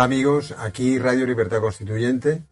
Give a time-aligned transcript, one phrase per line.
[0.00, 2.42] Hola amigos, aquí Radio Libertad Constituyente.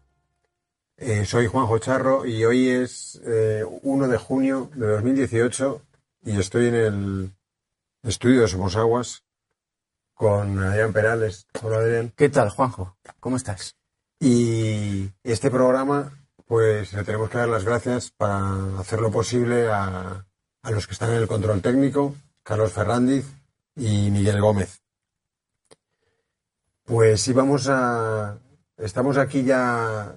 [0.97, 5.81] Eh, soy Juanjo Charro y hoy es eh, 1 de junio de 2018
[6.25, 7.31] y estoy en el
[8.03, 9.23] estudio de Somosaguas
[10.13, 11.47] con Adrián Perales.
[11.63, 12.13] Hola Adrián.
[12.15, 12.95] ¿Qué tal, Juanjo?
[13.19, 13.75] ¿Cómo estás?
[14.19, 20.23] Y este programa, pues le tenemos que dar las gracias para hacerlo posible a,
[20.61, 22.13] a los que están en el control técnico,
[22.43, 23.25] Carlos Ferrandiz
[23.75, 24.83] y Miguel Gómez.
[26.89, 28.35] Pues sí, vamos a.
[28.77, 30.15] Estamos aquí ya,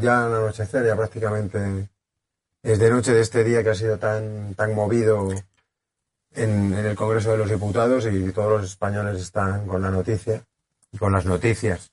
[0.00, 1.88] ya al anochecer, ya prácticamente
[2.62, 5.32] es de noche de este día que ha sido tan, tan movido
[6.34, 10.44] en, en el Congreso de los Diputados y todos los españoles están con la noticia
[10.92, 11.90] y con las noticias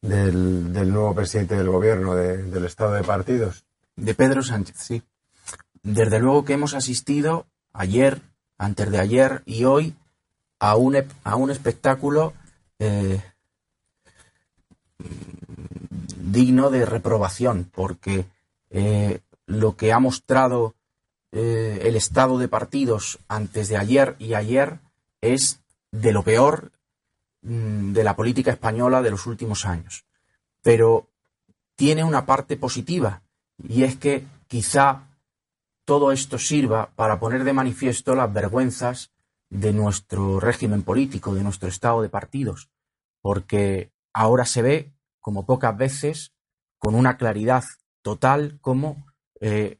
[0.00, 3.64] del, del nuevo presidente del gobierno, de- del estado de partidos.
[3.96, 5.02] De Pedro Sánchez, sí.
[5.82, 8.20] Desde luego que hemos asistido ayer,
[8.58, 9.96] antes de ayer y hoy
[10.60, 12.32] a un, a un espectáculo
[12.78, 13.22] eh,
[16.18, 18.26] digno de reprobación, porque
[18.70, 20.74] eh, lo que ha mostrado
[21.32, 24.80] eh, el estado de partidos antes de ayer y ayer
[25.20, 25.60] es
[25.92, 26.72] de lo peor
[27.42, 30.04] mm, de la política española de los últimos años.
[30.62, 31.08] Pero
[31.76, 33.22] tiene una parte positiva
[33.68, 35.08] y es que quizá
[35.84, 39.10] todo esto sirva para poner de manifiesto las vergüenzas
[39.48, 42.68] de nuestro régimen político, de nuestro estado de partidos,
[43.20, 46.32] porque ahora se ve, como pocas veces,
[46.78, 47.64] con una claridad
[48.02, 49.06] total, como
[49.40, 49.76] eh,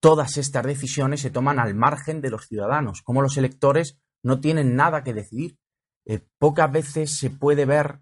[0.00, 4.76] todas estas decisiones se toman al margen de los ciudadanos, como los electores no tienen
[4.76, 5.58] nada que decidir.
[6.06, 8.00] Eh, pocas veces se puede ver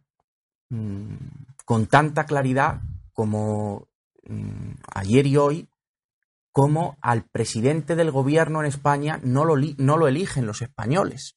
[0.70, 1.16] mm,
[1.64, 2.80] con tanta claridad
[3.12, 3.88] como
[4.24, 5.68] mm, ayer y hoy,
[6.52, 11.36] como al presidente del gobierno en España no lo, no lo eligen los españoles.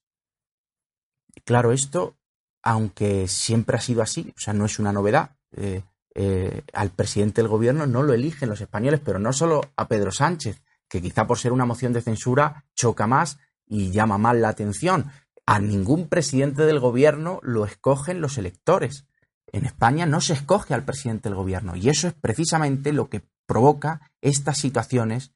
[1.46, 2.18] Claro, esto,
[2.64, 5.32] aunque siempre ha sido así, o sea, no es una novedad.
[5.56, 5.84] eh,
[6.14, 10.12] eh, al presidente del gobierno no lo eligen los españoles, pero no solo a Pedro
[10.12, 14.50] Sánchez, que quizá por ser una moción de censura choca más y llama más la
[14.50, 15.10] atención.
[15.46, 19.06] A ningún presidente del gobierno lo escogen los electores.
[19.54, 23.24] En España no se escoge al presidente del gobierno y eso es precisamente lo que
[23.46, 25.34] provoca estas situaciones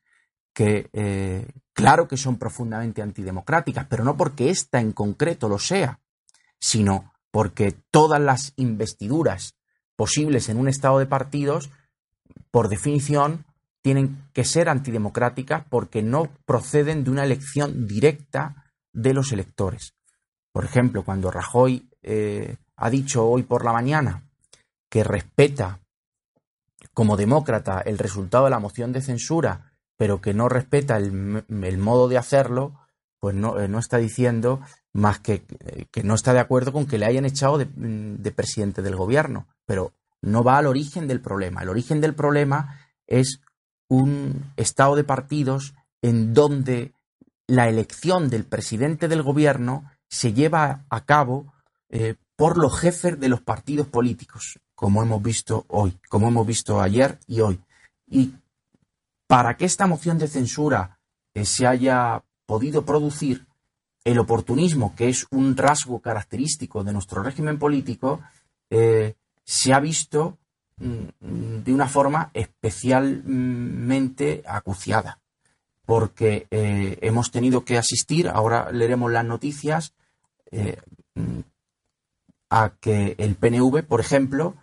[0.54, 6.00] que, eh, claro que son profundamente antidemocráticas, pero no porque esta en concreto lo sea,
[6.60, 9.56] sino porque todas las investiduras
[9.98, 11.70] posibles en un estado de partidos,
[12.50, 13.44] por definición,
[13.82, 18.64] tienen que ser antidemocráticas porque no proceden de una elección directa
[18.94, 19.96] de los electores.
[20.54, 24.24] Por ejemplo, cuando Rajoy eh, ha dicho hoy por la mañana
[24.90, 25.82] que respeta
[26.94, 32.08] como demócrata el resultado de la moción de censura, pero que no respeta el, modo
[32.08, 32.80] de hacerlo,
[33.20, 34.62] pues no, eh, no está diciendo
[34.96, 35.44] más que
[35.92, 39.46] que no está de acuerdo con que le hayan echado de, de presidente del gobierno.
[39.66, 41.62] Pero no va al origen del problema.
[41.62, 43.42] El origen del problema es
[43.90, 46.94] un estado de partidos en donde
[47.48, 51.54] la elección del presidente del gobierno se lleva a cabo
[51.90, 56.82] eh, por los jefes de los partidos políticos, como hemos visto hoy, como hemos visto
[56.82, 57.60] ayer y hoy.
[58.08, 58.34] Y
[59.28, 61.00] para que esta moción de censura
[61.34, 63.46] eh, se haya podido producir,
[64.06, 68.22] el oportunismo, que es un rasgo característico de nuestro régimen político,
[68.70, 70.38] eh, se ha visto
[70.78, 75.20] mm, de una forma especialmente acuciada,
[75.86, 79.96] porque eh, hemos tenido que asistir, ahora leeremos las noticias,
[80.52, 80.78] eh,
[82.52, 84.54] a que el PNV, por ejemplo,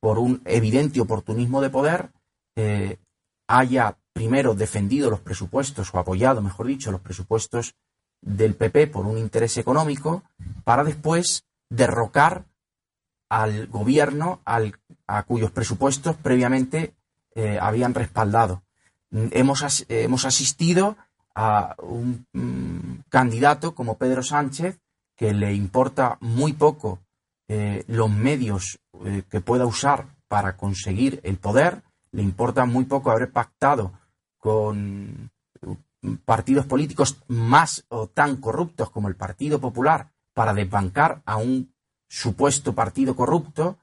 [0.00, 2.10] por un evidente oportunismo de poder,
[3.46, 7.76] haya primero defendido los presupuestos o apoyado, mejor dicho, los presupuestos
[8.20, 10.22] del PP por un interés económico,
[10.64, 12.44] para después derrocar
[13.28, 16.94] al gobierno al, a cuyos presupuestos previamente
[17.34, 18.62] eh, habían respaldado.
[19.10, 20.96] Hemos, hemos asistido
[21.34, 24.78] a un mm, candidato como Pedro Sánchez
[25.16, 27.00] que le importa muy poco
[27.48, 31.82] eh, los medios eh, que pueda usar para conseguir el poder,
[32.12, 33.92] le importa muy poco haber pactado
[34.36, 35.30] con
[36.24, 41.72] partidos políticos más o tan corruptos como el Partido Popular para desbancar a un
[42.08, 43.78] supuesto partido corrupto,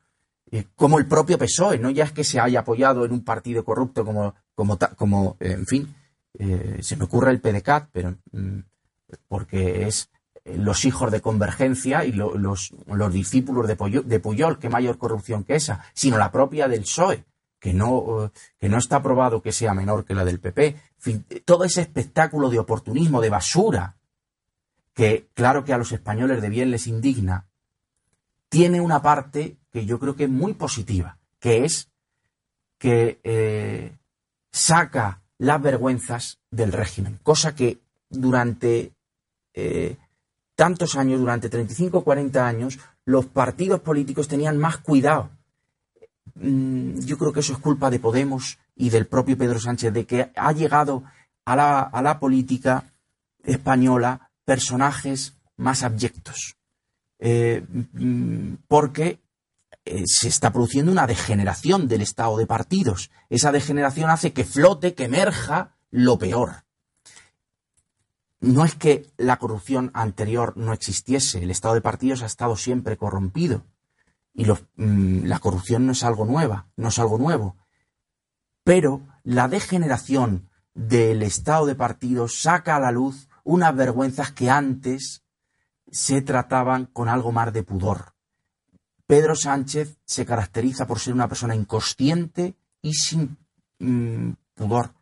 [0.51, 3.65] eh, como el propio PSOE, no ya es que se haya apoyado en un partido
[3.65, 5.95] corrupto como, como, como en fin,
[6.81, 8.59] se me ocurre el PDCAT, pero mm,
[9.27, 10.09] porque es
[10.45, 15.55] los hijos de Convergencia y los, los, discípulos de Puyol, de Puyol, mayor corrupción que
[15.55, 17.23] esa, sino la propia del PSOE,
[17.65, 20.75] que no, que no está probado que sea menor que la del PP.
[21.45, 23.97] todo ese espectáculo de oportunismo, de basura,
[24.93, 27.47] que claro que a los españoles de bien les indigna,
[28.49, 31.89] tiene una parte que yo creo que es muy positiva, que es
[32.77, 33.97] que eh,
[34.51, 37.79] saca las vergüenzas del régimen, cosa que
[38.11, 38.93] durante
[39.55, 39.97] eh,
[40.53, 45.31] tantos años, durante 35 o 40 años, los partidos políticos tenían más cuidado.
[46.35, 50.05] Mm, yo creo que eso es culpa de Podemos y del propio Pedro Sánchez, de
[50.05, 51.03] que ha llegado
[51.45, 52.93] a la, política
[53.43, 56.55] española personajes más abyectos.
[57.19, 59.19] Eh, mm, porque
[59.85, 63.11] eh, se está produciendo una degeneración del estado de partidos.
[63.29, 66.65] Esa degeneración hace que flote, que emerja lo peor
[68.45, 72.97] no es que la corrupción anterior no existiese, el estado de partidos ha estado siempre
[72.97, 73.63] corrompido
[74.35, 77.55] y mm, la corrupción no es algo nueva, no es algo nuevo.
[78.63, 85.23] Pero la degeneración del estado de partidos saca a la luz unas vergüenzas que antes
[85.89, 88.13] se trataban con algo más de pudor.
[89.07, 93.37] Pedro Sánchez se caracteriza por ser una persona inconsciente y sin
[93.79, 94.93] mm, pudor.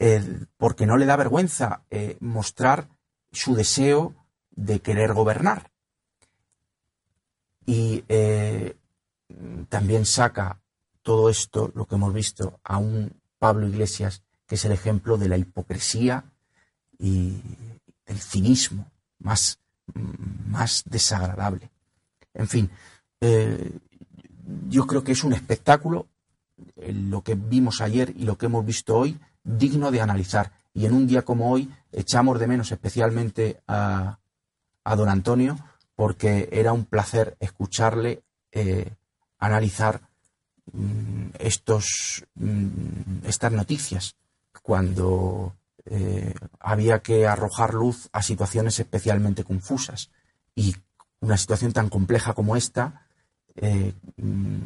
[0.00, 2.88] Eh, porque no le da vergüenza eh, mostrar
[3.32, 4.14] su deseo
[4.50, 5.70] de querer gobernar.
[7.68, 8.74] Y eh,
[9.68, 10.58] también saca
[11.02, 15.28] todo esto, lo que hemos visto, a un Pablo Iglesias que es el ejemplo de
[15.28, 16.24] la hipocresía
[16.98, 17.36] y
[18.06, 19.58] el cinismo más,
[20.46, 21.70] más desagradable.
[22.32, 22.70] En fin,
[24.68, 26.06] yo creo que es un espectáculo
[26.76, 30.52] lo que vimos ayer y lo que hemos visto hoy digno de analizar.
[30.74, 34.18] Y en un día como hoy echamos de menos especialmente a,
[34.96, 35.58] don Antonio
[35.98, 38.22] porque era un placer escucharle
[38.52, 38.88] eh,
[39.40, 40.00] analizar
[40.72, 44.14] mm, estos, mm, estas noticias
[44.62, 45.56] cuando
[45.86, 50.10] eh, había que arrojar luz a situaciones especialmente confusas.
[50.54, 50.76] Y
[51.18, 53.08] una situación tan compleja como esta
[53.56, 54.58] eh, mm,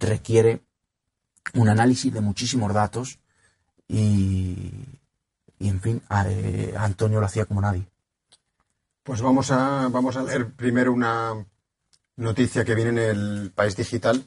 [0.00, 0.60] requiere
[1.54, 3.20] un análisis de muchísimos datos
[3.86, 4.72] y,
[5.60, 6.02] en fin,
[6.76, 7.86] Antonio lo hacía como nadie.
[9.06, 11.46] Pues vamos a, vamos a leer primero una
[12.16, 14.24] noticia que viene en el País Digital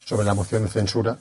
[0.00, 1.18] sobre la moción de censura.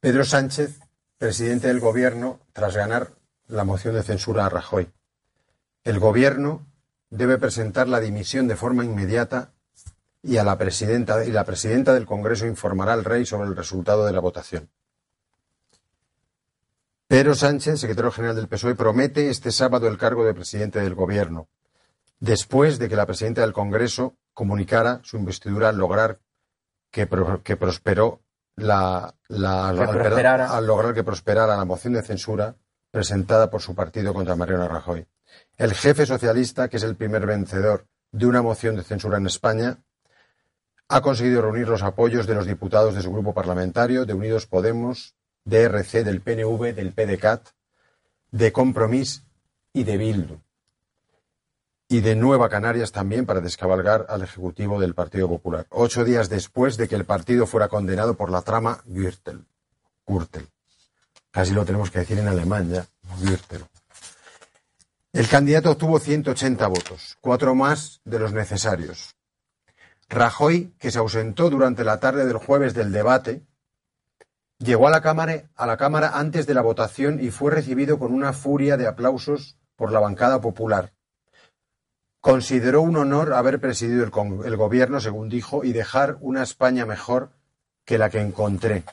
[0.00, 0.80] Pedro Sánchez,
[1.18, 3.10] presidente del Gobierno, tras ganar
[3.46, 4.90] la moción de censura a Rajoy.
[5.84, 6.66] El Gobierno
[7.10, 9.52] debe presentar la dimisión de forma inmediata
[10.22, 14.06] y a la presidenta y la presidenta del Congreso informará al rey sobre el resultado
[14.06, 14.70] de la votación.
[17.08, 21.48] Pedro Sánchez, secretario general del PSOE, promete este sábado el cargo de presidente del Gobierno,
[22.18, 26.18] después de que la presidenta del Congreso comunicara su investidura al lograr
[26.90, 28.22] que, prosperó
[28.56, 32.56] la, al lograr que prosperara la moción de censura
[32.90, 35.06] presentada por su partido contra Mariano Rajoy.
[35.56, 39.78] El jefe socialista, que es el primer vencedor de una moción de censura en España,
[40.88, 45.14] ha conseguido reunir los apoyos de los diputados de su grupo parlamentario, de Unidos Podemos,
[45.46, 47.48] de RC, del PNV, del PDCAT,
[48.32, 49.22] de Compromís
[49.72, 50.40] y de Bildu.
[51.88, 55.66] Y de Nueva Canarias también para descabalgar al Ejecutivo del Partido Popular.
[55.70, 59.46] Ocho días después de que el partido fuera condenado por la trama Gürtel.
[60.04, 60.48] Gürtel.
[61.30, 62.86] Casi lo tenemos que decir en alemán ya.
[63.20, 63.64] Gürtel.
[65.12, 69.14] El candidato obtuvo 180 votos, cuatro más de los necesarios.
[70.08, 73.42] Rajoy, que se ausentó durante la tarde del jueves del debate,
[74.58, 78.86] llegó a la Cámara, antes de la votación y fue recibido con una furia de
[78.86, 80.92] aplausos por la bancada popular.
[82.20, 87.30] Consideró un honor haber presidido el gobierno, según dijo, y dejar una España mejor
[87.84, 88.84] que la que encontré.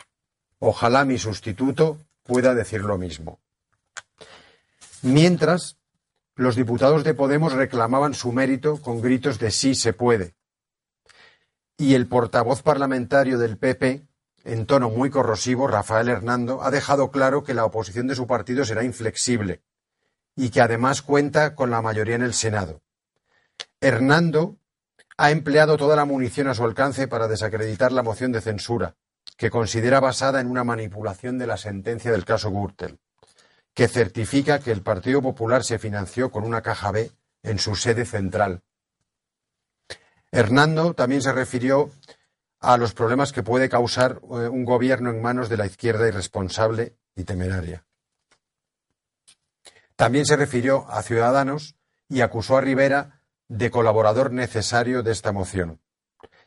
[0.60, 3.40] Ojalá mi sustituto pueda decir lo mismo.
[5.02, 5.78] Mientras,
[6.36, 10.36] los diputados de Podemos reclamaban su mérito con gritos de sí se puede.
[11.78, 14.08] Y el portavoz parlamentario del PP,
[14.44, 18.66] en tono muy corrosivo, Rafael Hernando, ha dejado claro que la oposición de su partido
[18.66, 19.62] será inflexible
[20.36, 22.82] y que además cuenta con la mayoría en el Senado.
[23.80, 24.58] Hernando
[25.18, 28.96] ha empleado toda la munición a su alcance para desacreditar la moción de censura,
[29.38, 33.00] que considera basada en una manipulación de la sentencia del caso Gürtel,
[33.74, 37.12] que certifica que el Partido Popular se financió con una caja B
[37.44, 38.62] en su sede central.
[40.32, 41.92] Hernando también se refirió
[42.64, 46.96] a los problemas que puede causar eh, un gobierno en manos de la izquierda irresponsable
[47.16, 47.86] y temeraria.
[49.98, 51.76] También se refirió a Ciudadanos
[52.08, 55.82] y acusó a Rivera de colaborador necesario de esta moción.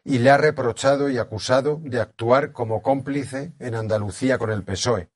[0.04, 5.10] Y le ha reprochado y acusado de actuar como cómplice en Andalucía con el PSOE.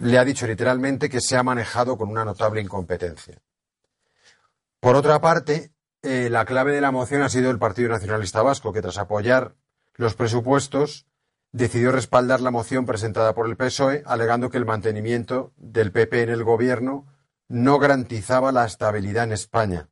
[0.00, 3.38] Le ha dicho literalmente que se ha manejado con una notable incompetencia.
[4.80, 5.69] Por otra parte,
[6.02, 9.54] eh, la clave de la moción ha sido el Partido Nacionalista Vasco, que tras apoyar
[9.96, 11.06] los presupuestos
[11.52, 16.30] decidió respaldar la moción presentada por el PSOE, alegando que el mantenimiento del PP en
[16.30, 17.06] el gobierno
[17.48, 19.88] no garantizaba la estabilidad en España.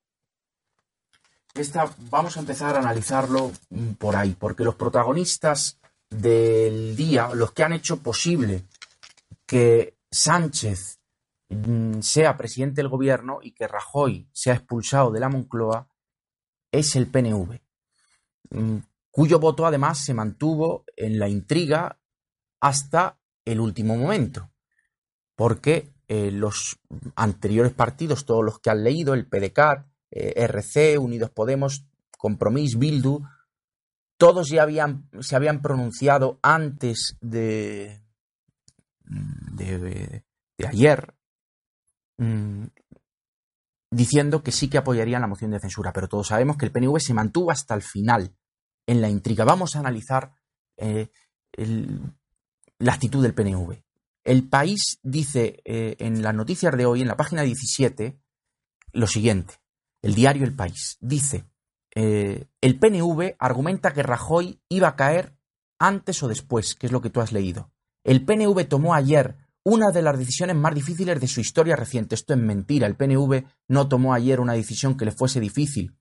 [1.54, 7.52] Esta, vamos a empezar a analizarlo mm, por ahí, porque los protagonistas del día, los
[7.52, 8.64] que han hecho posible
[9.44, 11.00] que Sánchez
[11.48, 15.88] mm, sea presidente del gobierno y que Rajoy sea expulsado de la Moncloa,
[16.72, 17.60] es el PNV,
[18.50, 18.76] mm,
[19.10, 21.98] cuyo voto además se mantuvo en la intriga
[22.60, 24.50] hasta el último momento,
[25.34, 26.78] porque eh, los
[27.16, 31.84] anteriores partidos, todos los que han leído, el PDCAT, eh, RC, Unidos Podemos,
[32.16, 33.22] Compromís, Bildu,
[34.16, 38.02] todos ya habían, se habían pronunciado antes de,
[39.04, 40.24] de,
[40.66, 41.14] ayer
[42.16, 42.64] mm,
[43.90, 46.98] diciendo que sí que apoyarían la moción de censura, pero todos sabemos que el PNV
[47.00, 48.34] se mantuvo hasta el final
[48.86, 49.44] en la intriga.
[49.44, 50.32] Vamos a analizar
[50.76, 51.08] eh,
[52.78, 53.82] la actitud del PNV.
[54.24, 58.18] El país dice eh, en las noticias de hoy, en la página 17,
[58.92, 59.54] lo siguiente.
[60.02, 61.44] El diario El País dice,
[61.94, 65.36] eh, el PNV argumenta que Rajoy iba a caer
[65.78, 67.72] antes o después, que es lo que tú has leído.
[68.04, 69.36] El PNV tomó ayer
[69.68, 72.14] una de las decisiones más difíciles de su historia reciente.
[72.14, 72.86] Esto es mentira.
[72.86, 75.94] El PNV no tomó ayer una decisión que le fuese difícil.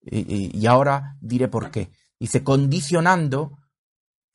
[0.00, 1.90] y ahora diré por qué.
[2.20, 3.58] Dice, condicionando,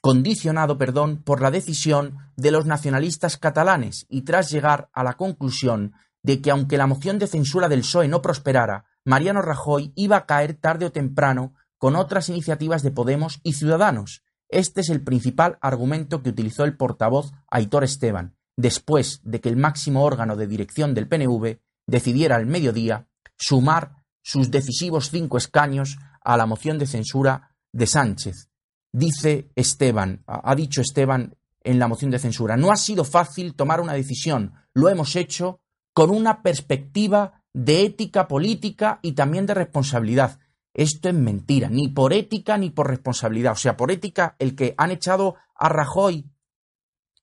[0.02, 5.94] condicionado, perdón, por la decisión de los nacionalistas catalanes y tras llegar a la conclusión
[6.22, 10.25] de que aunque la moción de censura del PSOE no prosperara, Mariano Rajoy iba a
[10.25, 14.24] caer tarde o temprano con otras iniciativas de Podemos y Ciudadanos.
[14.50, 19.58] Este es el principal argumento que utilizó el portavoz Aitor Esteban, después de que el
[19.58, 26.38] máximo órgano de dirección del PNV decidiera al mediodía sumar sus decisivos cinco escaños a
[26.38, 28.50] la moción de censura de Sánchez.
[28.92, 33.82] Dice Esteban, ha dicho Esteban en la moción de censura, no ha sido fácil tomar
[33.82, 35.62] una decisión, lo hemos hecho
[35.94, 40.40] con una perspectiva de ética política y también de responsabilidad.
[40.74, 43.54] Esto es mentira, ni por ética ni por responsabilidad.
[43.54, 46.26] O sea, por ética, el que han echado a Rajoy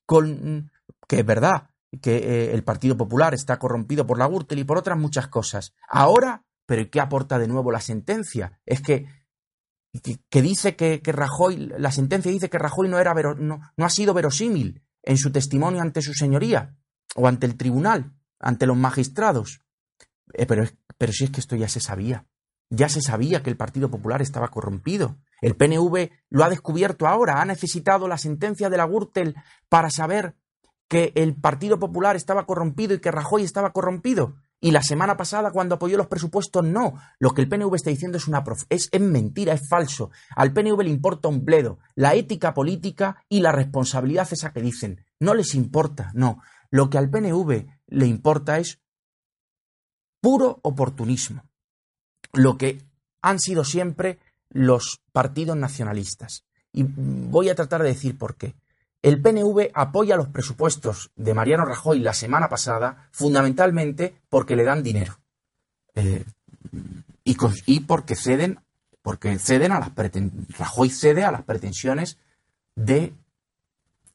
[0.07, 0.71] con
[1.11, 4.79] que es verdad que eh, el Partido Popular está corrompido por la Gürtel y por
[4.79, 5.75] otras muchas cosas.
[5.89, 8.61] Ahora, pero ¿qué aporta de nuevo la sentencia?
[8.65, 9.09] Es que
[10.31, 14.15] que, dice que, Rajoy, la sentencia dice que Rajoy no, era no, no ha sido
[14.15, 16.77] verosímil en su testimonio ante su señoría
[17.17, 19.63] o ante el tribunal, ante los magistrados.
[20.33, 20.63] Eh, pero,
[20.97, 22.25] pero si es que esto ya se sabía.
[22.69, 25.19] Ya se sabía que el Partido Popular estaba corrompido.
[25.41, 27.43] El PNV lo ha descubierto ahora.
[27.43, 29.35] Ha necesitado la sentencia de la Gürtel
[29.69, 30.37] para saber
[30.91, 34.35] que el Partido Popular estaba corrompido y que Rajoy estaba corrompido.
[34.61, 36.95] Y la semana pasada, cuando apoyó los presupuestos, no.
[37.21, 40.11] Lo que el PNV está diciendo es una es, es mentira, es falso.
[40.35, 41.79] Al PNV le importa un bledo.
[41.95, 45.05] La ética política y la responsabilidad esa que dicen.
[45.21, 46.43] No les importa, no.
[46.71, 48.81] Lo que al PNV le importa es
[50.21, 51.45] puro oportunismo.
[52.33, 52.83] Lo que
[53.23, 54.19] han sido siempre
[54.49, 56.47] los partidos nacionalistas.
[56.73, 58.57] Y voy a tratar de decir por qué.
[59.03, 64.83] El PNV apoya los presupuestos de Mariano Rajoy la semana pasada fundamentalmente porque le dan
[64.83, 65.19] dinero
[65.95, 66.25] eh,
[67.25, 68.61] y, porque ceden
[69.03, 69.91] porque ceden a las
[70.59, 72.19] Rajoy cede a las pretensiones
[72.75, 73.15] de,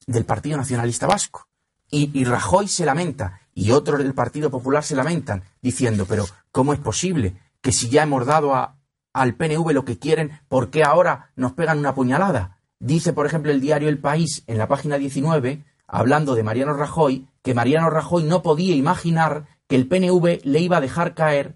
[0.05, 1.47] del Partido Nacionalista Vasco
[1.89, 6.73] y, y Rajoy se lamenta Y otros del Partido Popular se lamentan, diciendo, pero ¿cómo
[6.73, 8.77] es posible que si ya hemos dado a,
[9.13, 12.54] al PNV lo que quieren, ¿por qué ahora nos pegan una puñalada?
[12.79, 17.27] Dice, por ejemplo, el diario El País en la página 19, hablando de Mariano Rajoy,
[17.41, 21.55] que Mariano Rajoy no podía imaginar que el PNV le iba a dejar caer,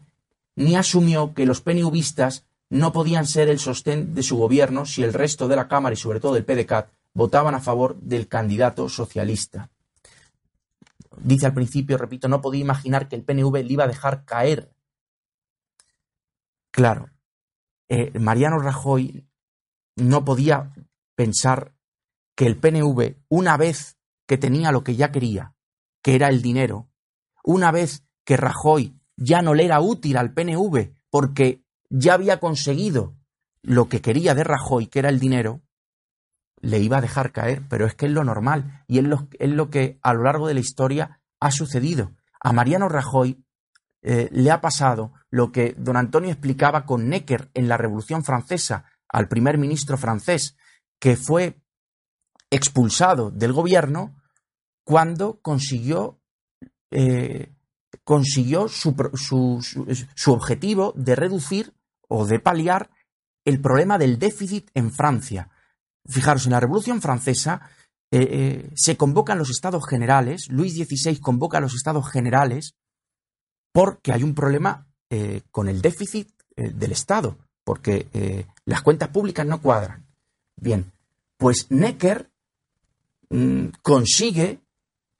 [0.56, 5.14] ni asumió que los PNVistas no podían ser el sostén de su gobierno si el
[5.14, 9.70] resto de la Cámara y sobre todo el PDCAT votaban a favor del candidato socialista.
[11.18, 14.72] Dice al principio, repito, no podía imaginar que el PNV le iba a dejar caer.
[16.72, 17.10] Claro,
[17.90, 19.26] eh, Mariano Rajoy
[19.96, 20.72] no podía
[21.20, 21.74] pensar
[22.34, 25.54] que el PNV, una vez que tenía lo que ya quería,
[26.02, 26.88] que era el dinero,
[27.44, 33.18] una vez que Rajoy ya no le era útil al PNV porque ya había conseguido
[33.64, 35.62] lo que quería de Rajoy, que era el dinero,
[36.62, 40.00] le iba a dejar caer, pero es que es lo normal y es lo, que
[40.02, 42.14] a lo largo de la historia ha sucedido.
[42.40, 43.44] A Mariano Rajoy
[44.04, 48.86] eh, le ha pasado lo que don Antonio explicaba con Necker en la Revolución Francesa
[49.10, 50.56] al primer ministro francés,
[51.00, 51.60] que fue
[52.50, 54.16] expulsado del gobierno
[54.84, 56.20] cuando consiguió,
[56.92, 57.54] eh,
[58.04, 61.74] consiguió su, su, objetivo de reducir
[62.08, 62.90] o de paliar
[63.46, 65.50] el problema del déficit en Francia.
[66.08, 67.70] Fijaros, en la Revolución Francesa
[68.12, 72.74] eh, se convocan los estados generales, Luis XVI convoca a los estados generales
[73.72, 79.10] porque hay un problema eh, con el déficit eh, del Estado, porque eh, las cuentas
[79.10, 80.06] públicas no cuadran.
[80.60, 80.92] Bien,
[81.38, 82.30] pues Necker
[83.30, 84.60] mm, consigue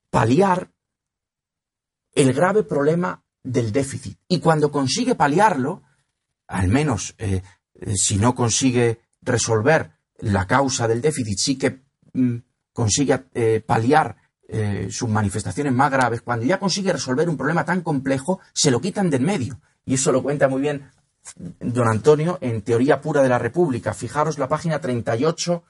[0.10, 0.72] paliar
[2.14, 4.18] el grave problema del déficit.
[4.28, 5.84] Y cuando consigue paliarlo,
[6.48, 7.16] al menos
[7.96, 12.38] si no consigue resolver la causa del déficit, sí que mm,
[12.74, 13.20] consigue
[13.66, 14.18] paliar
[14.52, 18.82] eh, sus manifestaciones más graves, cuando ya consigue resolver un problema tan complejo, se lo
[18.82, 19.62] quitan de en medio.
[19.86, 20.90] Y eso lo cuenta muy bien
[21.36, 23.94] don Antonio en Teoría Pura de la República.
[23.94, 25.64] Fijaros la página 38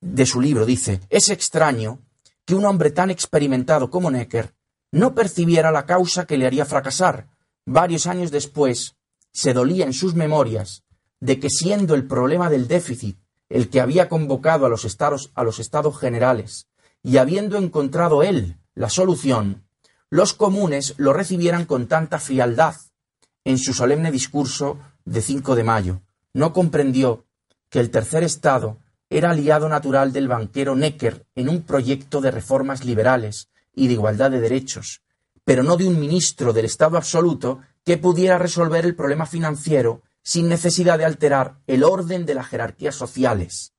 [0.00, 0.64] de su libro.
[0.64, 2.00] Dice, es extraño
[2.44, 4.54] que un hombre tan experimentado como Necker
[4.90, 7.28] no percibiera la causa que le haría fracasar.
[7.66, 8.96] Varios años después,
[9.32, 10.84] se dolía en sus memorias
[11.20, 15.42] de que siendo el problema del déficit el que había convocado a los estados, a
[15.42, 16.66] los estados generales
[17.02, 19.64] y habiendo encontrado él la solución,
[20.10, 22.76] los comunes lo recibieran con tanta frialdad
[23.44, 26.02] en su solemne discurso de 5 de mayo.
[26.34, 27.26] No comprendió
[27.70, 28.78] que el tercer Estado
[29.10, 34.30] era aliado natural del banquero Necker en un proyecto de reformas liberales y de igualdad
[34.30, 35.02] de derechos,
[35.44, 40.48] pero no de un ministro del Estado absoluto que pudiera resolver el problema financiero sin
[40.48, 43.72] necesidad de alterar el orden de las jerarquías sociales.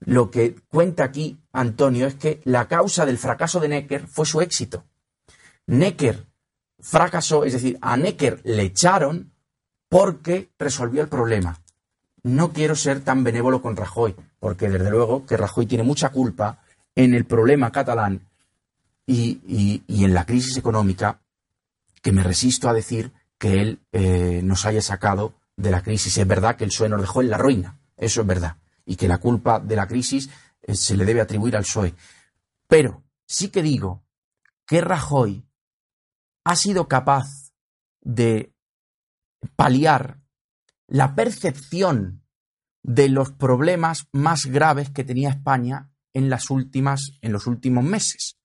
[0.00, 4.42] Lo que cuenta aquí Antonio es que la causa del fracaso de Necker fue su
[4.42, 4.84] éxito.
[5.66, 6.26] Necker
[6.84, 9.32] fracasó, es decir, a Necker le echaron
[9.88, 11.58] porque resolvió el problema.
[12.22, 16.62] No quiero ser tan benévolo con Rajoy, porque desde luego que Rajoy tiene mucha culpa
[16.94, 18.28] en el problema catalán
[19.06, 21.20] y, en la crisis económica
[22.02, 26.18] que me resisto a decir que él eh, nos haya sacado de la crisis.
[26.18, 29.08] Es verdad que el PSOE nos dejó en la ruina, eso es verdad y que
[29.08, 30.28] la culpa de la crisis
[30.62, 31.94] eh, se le debe atribuir al PSOE.
[32.68, 34.02] Pero sí que digo
[34.66, 35.43] que Rajoy
[36.44, 37.26] ha sido capaz
[38.02, 38.54] de
[39.56, 40.20] paliar
[40.86, 42.24] la percepción
[42.82, 48.38] de los problemas más graves que tenía España en las últimas en los últimos meses.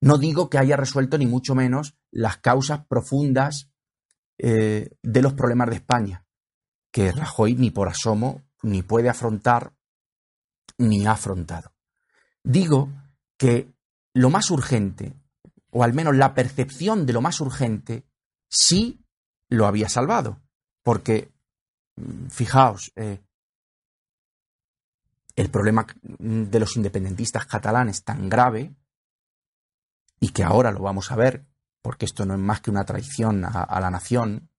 [0.00, 3.70] No digo que haya resuelto ni mucho menos las causas profundas
[4.38, 6.26] eh, de los problemas de España,
[6.92, 9.72] que Rajoy ni por asomo ni puede afrontar
[10.76, 11.74] ni ha afrontado.
[12.44, 12.92] Digo
[13.36, 13.72] que
[14.14, 15.17] lo más urgente,
[15.70, 18.04] o al menos la percepción de lo más urgente,
[18.48, 19.04] sí
[19.48, 20.40] lo había salvado.
[20.82, 21.30] Porque,
[21.96, 23.20] mm, fijaos, eh,
[25.36, 28.74] el problema de los independentistas catalanes tan grave,
[30.20, 31.46] y que ahora lo vamos a ver,
[31.80, 34.50] porque esto no es más que una traición a, la nación,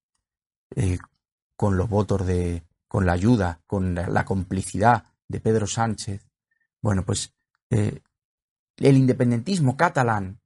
[0.75, 0.97] eh,
[1.57, 6.29] con los votos de, con la ayuda, con la complicidad de Pedro Sánchez,
[6.81, 7.33] bueno, pues
[7.69, 8.01] eh,
[8.77, 10.38] el independentismo catalán,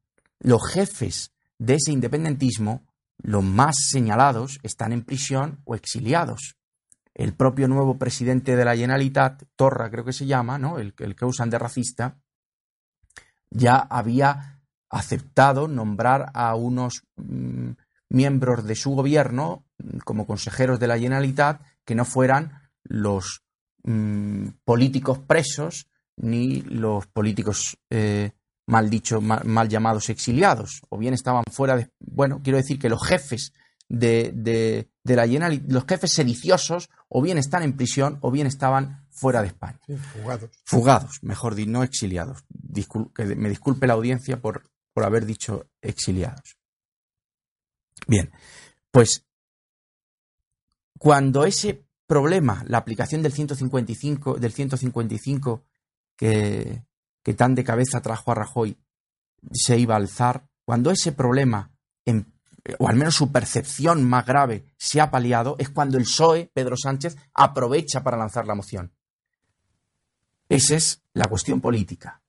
[0.44, 2.86] los jefes de ese independentismo,
[3.18, 6.56] los más señalados, están en prisión o exiliados.
[7.16, 10.78] El propio nuevo presidente de la Generalitat, Torra creo que se llama, ¿no?
[10.78, 12.20] el, que usan de racista,
[13.50, 17.72] ya había aceptado nombrar a unos mm,
[18.10, 19.66] miembros de su gobierno
[20.06, 23.44] como consejeros de la Generalitat que no fueran los
[23.86, 28.32] Mm, políticos presos ni los políticos eh,
[28.66, 33.06] mal dicho, mal, llamados exiliados, o bien estaban fuera de, bueno, quiero decir que los
[33.06, 33.54] jefes
[33.90, 39.06] de, de, la Generalitat, los jefes sediciosos, o bien están en prisión, o bien estaban
[39.10, 39.80] fuera de España.
[40.14, 40.50] fugados.
[40.66, 42.44] Fugados, mejor dicho, no exiliados.
[43.14, 46.58] que me disculpe la audiencia por, por haber dicho exiliados.
[48.08, 48.32] Bien,
[48.92, 49.26] pues
[50.98, 55.66] cuando ese problema, la aplicación del 155, del 155
[56.16, 56.84] que,
[57.24, 58.78] que tan de cabeza trajo a Rajoy,
[59.52, 61.72] se iba a alzar, cuando ese problema,
[62.80, 66.76] o al menos su percepción más grave, se ha paliado, es cuando el PSOE, Pedro
[66.78, 68.92] Sánchez, aprovecha para lanzar la moción.
[70.50, 72.22] Esa es la cuestión política.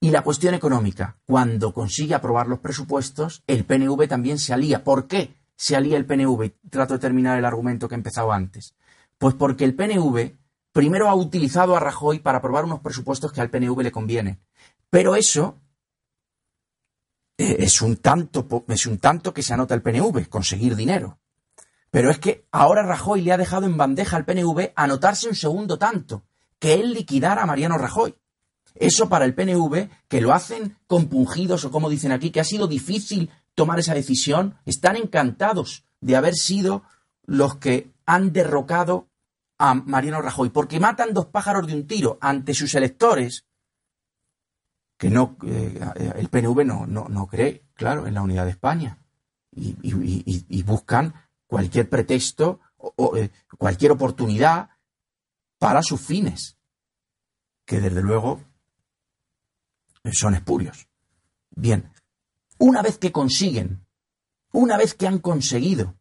[0.00, 1.16] Y la cuestión económica.
[1.24, 4.84] Cuando consigue aprobar los presupuestos, el PNV también se alía.
[4.84, 6.52] ¿Por qué se alía el PNV?
[6.68, 8.74] Trato de terminar el argumento que he empezado antes.
[9.16, 10.32] Pues porque el PNV
[10.74, 14.40] primero ha utilizado a Rajoy para aprobar unos presupuestos que al PNV le convienen.
[14.90, 15.60] Pero eso
[17.38, 21.20] eh, es, un tanto, es un tanto que se anota el PNV, conseguir dinero.
[21.92, 25.78] Pero es que ahora Rajoy le ha dejado en bandeja al PNV anotarse un segundo
[25.78, 26.24] tanto,
[26.58, 28.16] que él liquidara a Mariano Rajoy.
[28.74, 32.66] Eso para el PNV, que lo hacen compungidos o como dicen aquí, que ha sido
[32.66, 36.82] difícil tomar esa decisión, están encantados de haber sido
[37.26, 39.06] los que han derrocado
[39.64, 43.46] a Mariano Rajoy, porque matan dos pájaros de un tiro ante sus electores,
[44.98, 45.80] que no, eh,
[46.16, 48.98] el PNV no, no, cree, claro, en la unidad de España,
[49.52, 51.14] y, buscan
[51.46, 54.68] cualquier pretexto o, eh, cualquier oportunidad
[55.58, 56.58] para sus fines,
[57.64, 58.42] que desde luego
[60.12, 60.88] son espurios.
[61.50, 61.90] Bien,
[62.58, 63.86] una vez que consiguen,
[64.52, 65.94] una vez que han conseguido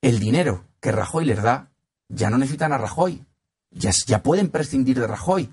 [0.00, 1.73] el dinero que Rajoy les da,
[2.08, 3.24] ya no necesitan a Rajoy,
[3.74, 5.52] ya, pueden prescindir de Rajoy.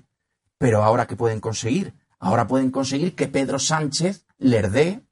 [0.58, 1.94] Pero ahora ¿qué pueden conseguir?
[2.18, 5.02] Ahora pueden conseguir que Pedro Sánchez les dé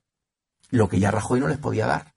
[0.71, 2.15] lo que ya Rajoy no les podía dar.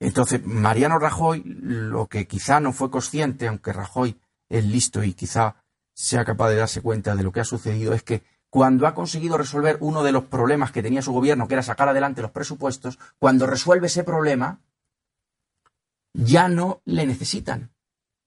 [0.00, 5.56] Entonces, Mariano Rajoy, lo que quizá no fue consciente, aunque Rajoy es listo y quizá
[5.92, 9.36] sea capaz de darse cuenta de lo que ha sucedido, es que cuando ha conseguido
[9.36, 12.98] resolver uno de los problemas que tenía su gobierno, que era sacar adelante los presupuestos,
[13.18, 14.60] cuando resuelve ese problema,
[16.14, 17.75] ya no le necesitan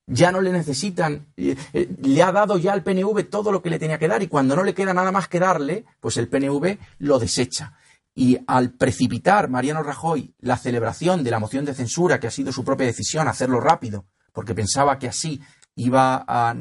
[0.09, 1.55] ya no le necesitan, eh,
[2.01, 4.55] le ha dado ya al PNV todo lo que le tenía que dar y cuando
[4.55, 7.73] no le queda nada más que darle, pues el PNV lo desecha.
[8.15, 12.51] Y al precipitar Mariano Rajoy la celebración de la moción de censura, que ha sido
[12.51, 15.41] su propia decisión, hacerlo rápido, porque pensaba que así
[15.75, 16.55] iba a,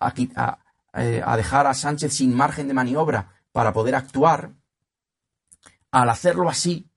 [0.00, 0.58] a,
[0.94, 4.50] eh, dejar a Sánchez sin margen de maniobra para poder actuar,
[5.92, 6.90] al hacerlo así,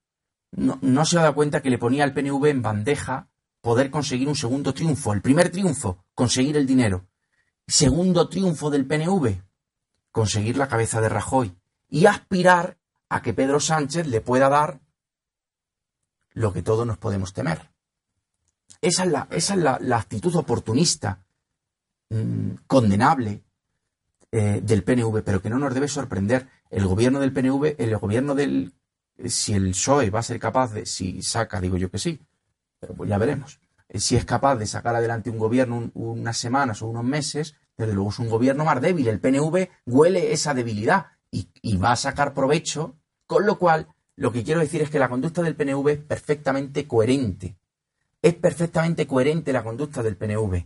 [0.52, 3.28] no, no se da cuenta que le ponía al PNV en bandeja
[3.62, 5.14] poder conseguir un segundo triunfo.
[5.14, 7.08] El primer triunfo, conseguir el dinero.
[7.68, 9.42] Segundo triunfo del PNV,
[10.12, 11.58] conseguir la cabeza de Rajoy
[11.90, 12.78] y aspirar
[13.10, 14.82] a que Pedro Sánchez le pueda dar
[16.34, 17.72] lo que todos nos podemos temer.
[18.82, 21.26] Esa es la, actitud oportunista,
[22.10, 23.44] mm, condenable
[24.32, 26.48] eh, del PNV, pero que no nos debe sorprender.
[26.70, 28.74] El gobierno del PNV, el gobierno del...
[29.26, 32.20] Si el PSOE va a ser capaz de, si saca, digo yo que sí,
[32.80, 33.60] pero pues ya veremos.
[33.90, 37.94] Eh, si es capaz de sacar adelante un gobierno unas semanas o unos meses, desde
[37.94, 39.08] luego es un gobierno más débil.
[39.08, 44.32] El PNV huele esa debilidad y, y va a sacar provecho, con lo cual lo
[44.32, 47.58] que quiero decir es que la conducta del PNV es perfectamente coherente.
[48.22, 50.66] Es perfectamente coherente la conducta del PNV.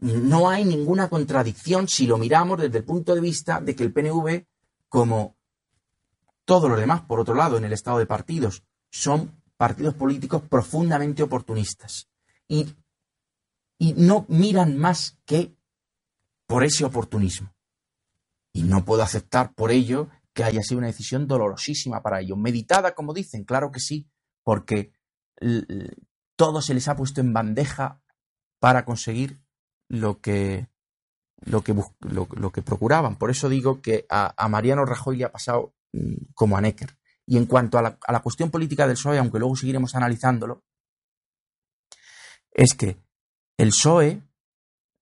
[0.00, 3.92] No hay ninguna contradicción si lo miramos desde el punto de vista de que el
[3.92, 4.44] PNV,
[4.88, 5.36] como
[6.44, 11.22] todos los demás, por otro lado, en el estado de partidos, son partidos políticos profundamente
[11.22, 12.08] oportunistas
[12.46, 12.74] y,
[13.78, 15.54] y no miran más que
[16.46, 17.54] por ese oportunismo.
[18.54, 22.38] Y no puedo aceptar por ello que haya sido una decisión dolorosísima para ellos.
[22.38, 24.08] Meditada, como dicen, claro que sí,
[24.42, 24.92] porque
[26.36, 28.00] todo se les ha puesto en bandeja
[28.60, 29.40] para conseguir
[29.88, 30.68] lo que,
[31.40, 33.16] lo que, lo, que procuraban.
[33.16, 36.97] Por eso digo que a, a, Mariano Rajoy le ha pasado mm, como a Necker.
[37.30, 40.62] Y en cuanto a la, cuestión política del PSOE, aunque luego seguiremos analizándolo,
[42.50, 42.96] es que
[43.58, 44.22] el PSOE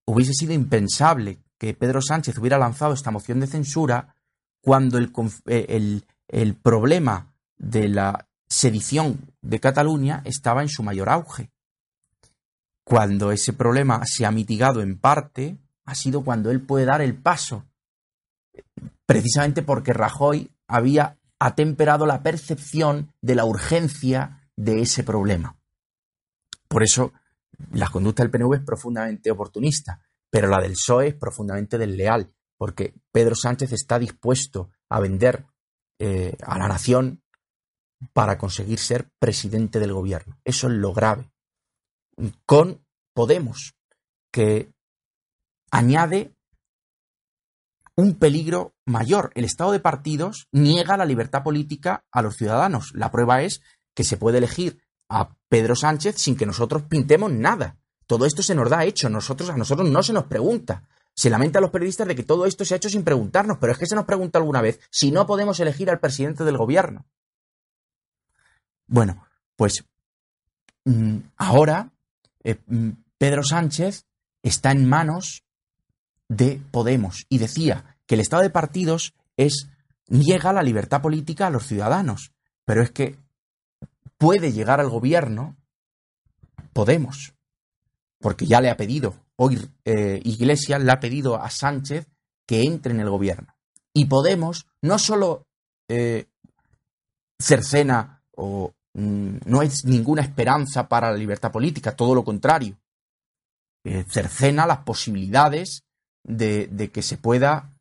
[0.07, 4.17] hubiese sido impensable que Pedro Sánchez hubiera lanzado esta moción de censura
[4.61, 5.13] cuando el,
[5.47, 11.53] eh, el, problema de la sedición de Cataluña estaba en su mayor auge.
[12.83, 17.15] Cuando ese problema se ha mitigado en parte, ha sido cuando él puede dar el
[17.15, 17.65] paso,
[19.07, 25.59] precisamente porque Rajoy había ha temperado la percepción de la urgencia de ese problema.
[26.69, 27.13] Por eso,
[27.73, 32.95] la conducta del PNV es profundamente oportunista, pero la del PSOE es profundamente desleal, porque
[33.13, 35.47] Pedro Sánchez está dispuesto a vender
[35.99, 37.23] eh, a la nación
[38.13, 40.39] para conseguir ser presidente del gobierno.
[40.45, 41.31] Eso es lo grave.
[42.45, 43.75] Con Podemos,
[44.31, 44.71] que
[45.71, 46.35] añade
[47.97, 49.33] un peligro mayor.
[49.35, 52.93] El estado de partidos niega la libertad política a los ciudadanos.
[52.95, 53.61] La prueba es
[53.95, 57.77] que se puede elegir a Pedro Sánchez sin que nosotros pintemos nada.
[58.07, 60.85] Todo esto se nos da hecho, nosotros a nosotros no se nos pregunta.
[61.15, 63.73] Se lamenta a los periodistas de que todo esto se ha hecho sin preguntarnos, pero
[63.73, 67.07] es que se nos pregunta alguna vez si no podemos elegir al presidente del gobierno.
[68.87, 69.85] Bueno, pues
[70.85, 71.91] mm, ahora
[72.45, 74.05] eh, mm, Pedro Sánchez
[74.43, 75.43] está en manos
[76.29, 79.69] de Podemos y decía que el estado de partidos es
[80.09, 82.33] niega la libertad política a los ciudadanos,
[82.65, 83.19] pero es que
[84.19, 85.57] puede llegar al gobierno
[86.73, 87.33] Podemos,
[88.21, 92.07] porque ya le ha pedido, hoy eh, Iglesias le ha pedido a Sánchez
[92.47, 93.57] que entre en el gobierno.
[93.95, 95.47] Y Podemos no solo
[95.89, 96.27] eh,
[97.39, 102.77] cercena o mm, no es ninguna esperanza para la libertad política, todo lo contrario.
[103.85, 105.85] Eh, cercena las posibilidades
[106.25, 107.76] de, que se pueda,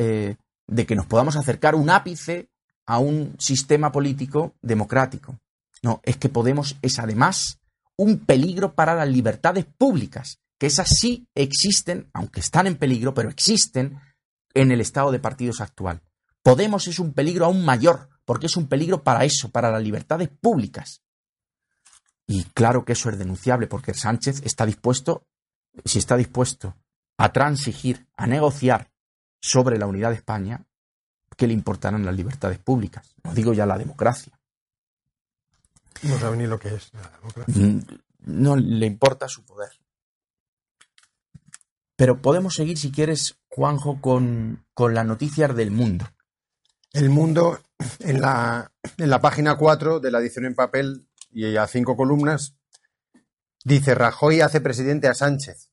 [0.00, 2.48] de que nos podamos acercar un ápice
[2.86, 5.38] a un sistema político democrático.
[5.82, 7.60] No, es que Podemos es además
[7.96, 13.28] un peligro para las libertades públicas, que esas sí existen, aunque están en peligro, pero
[13.28, 13.98] existen
[14.54, 16.02] en el estado de partidos actual.
[16.42, 20.28] Podemos es un peligro aún mayor, porque es un peligro para eso, para las libertades
[20.28, 21.02] públicas.
[22.26, 25.26] Y claro que eso es denunciable, porque Sánchez está dispuesto,
[25.84, 26.76] si está dispuesto
[27.18, 28.89] a transigir, a negociar
[29.40, 30.64] sobre la unidad de España,
[31.36, 33.14] ¿qué le importarán las libertades públicas?
[33.24, 34.38] No digo ya la democracia.
[36.02, 37.54] No sabe ni lo que es la democracia.
[37.62, 37.80] Mm,
[38.26, 39.70] no le importa su poder.
[41.96, 46.06] Pero podemos seguir, si quieres, Juanjo, con, con las noticias del mundo.
[46.92, 47.60] El mundo,
[48.00, 52.54] en la, en la página 4 de la edición en papel y a cinco columnas,
[53.64, 55.69] dice Rajoy hace presidente a Sánchez.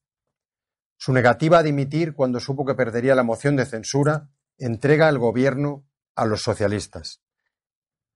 [0.97, 5.86] Su negativa a dimitir cuando supo que perdería la moción de censura entrega al gobierno
[6.15, 7.21] a los socialistas.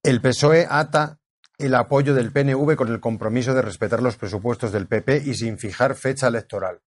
[0.03, 1.19] El PSOE ata
[1.59, 5.59] el apoyo del PNV con el compromiso de respetar los presupuestos del PP y sin
[5.59, 6.81] fijar fecha electoral.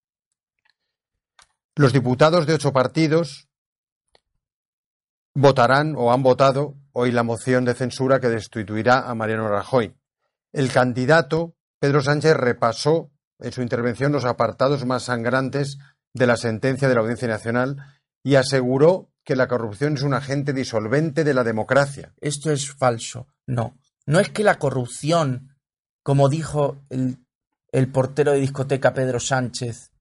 [1.75, 3.47] Los diputados de ocho partidos
[5.33, 9.95] votarán o han votado hoy la moción de censura que destituirá a Mariano Rajoy.
[10.51, 15.77] El candidato, Pedro Sánchez, repasó en su intervención los apartados más sangrantes
[16.13, 17.77] de la sentencia de la Audiencia Nacional
[18.23, 22.13] y aseguró que la corrupción es un agente disolvente de la democracia.
[22.21, 23.27] Esto es falso.
[23.47, 23.77] No.
[24.05, 25.57] No es que la corrupción,
[26.03, 29.91] como dijo el, portero de discoteca Pedro Sánchez.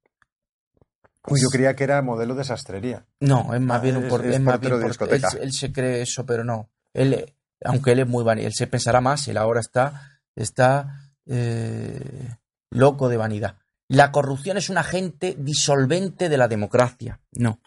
[1.26, 3.06] Uy, yo creía que era modelo de sastrería.
[3.20, 5.30] No, es más bien un, portero de discoteca.
[5.40, 6.70] Él, se cree eso, pero no.
[6.92, 12.36] Él, aunque él es muy vanidoso, él se pensará más, él ahora está, está eh,
[12.74, 13.58] loco de vanidad.
[13.88, 17.20] La corrupción es un agente disolvente de la democracia.
[17.32, 17.60] No.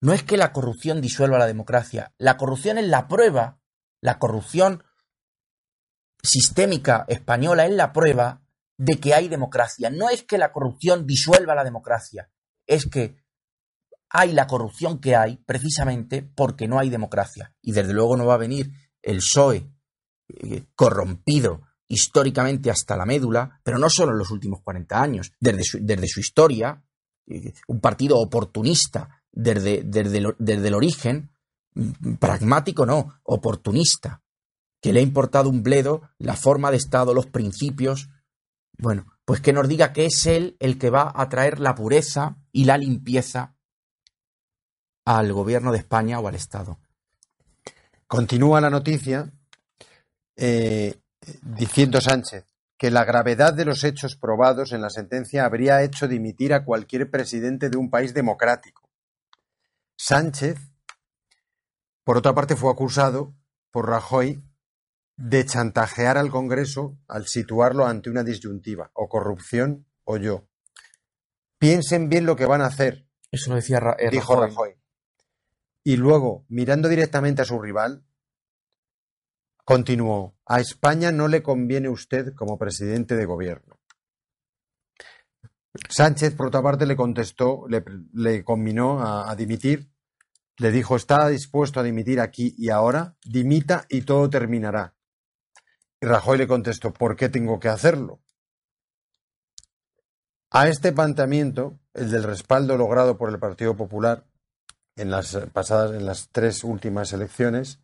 [0.00, 2.14] No es que la corrupción disuelva la democracia.
[2.18, 3.60] La corrupción es la prueba.
[4.00, 4.84] La corrupción
[6.22, 8.42] sistémica española es la prueba
[8.78, 9.90] de que hay democracia.
[9.90, 12.30] No es que la corrupción disuelva la democracia,
[12.66, 13.16] es que
[14.08, 17.54] hay la corrupción que hay precisamente porque no hay democracia.
[17.62, 18.70] Y desde luego no va a venir
[19.02, 19.70] el PSOE
[20.28, 25.64] eh, corrompido históricamente hasta la médula, pero no solo en los últimos 40 años, desde
[25.64, 26.82] su, desde su historia,
[27.26, 31.30] eh, un partido oportunista desde, desde, desde el origen,
[31.74, 34.22] mm, pragmático no, oportunista
[34.80, 38.08] que le ha importado un bledo la forma de Estado, los principios.
[38.78, 42.36] Bueno, pues que nos diga que es él el que va a traer la pureza
[42.52, 43.56] y la limpieza
[45.04, 46.78] al gobierno de España o al Estado.
[48.06, 49.32] Continúa la noticia
[50.36, 51.00] eh,
[51.42, 52.44] diciendo Sánchez
[52.78, 57.10] que la gravedad de los hechos probados en la sentencia habría hecho dimitir a cualquier
[57.10, 58.90] presidente de un país democrático.
[59.96, 60.58] Sánchez,
[62.04, 63.34] por otra parte, fue acusado
[63.70, 64.42] por Rajoy
[65.16, 70.46] de chantajear al Congreso al situarlo ante una disyuntiva, o corrupción o yo.
[71.58, 73.08] Piensen bien lo que van a hacer.
[73.30, 74.76] Eso lo decía eh, dijo Rajoy.
[75.82, 78.04] Y luego, mirando directamente a su rival,
[79.66, 83.80] continuó, a España no le conviene usted como presidente de gobierno.
[85.90, 89.90] Sánchez, por otra parte, le contestó, le, le combinó a dimitir,
[90.58, 94.94] le dijo, está dispuesto a dimitir aquí y ahora, dimita y todo terminará.
[96.00, 98.22] Y Rajoy le contestó, ¿por qué tengo que hacerlo?
[100.50, 104.26] A este planteamiento, el del respaldo logrado por el Partido Popular
[104.94, 107.80] en las pasadas, en las tres últimas elecciones,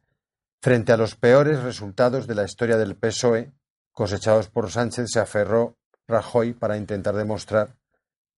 [0.62, 3.52] Frente a los peores resultados de la historia del PSOE
[3.90, 7.76] cosechados por Sánchez, se aferró Rajoy para intentar demostrar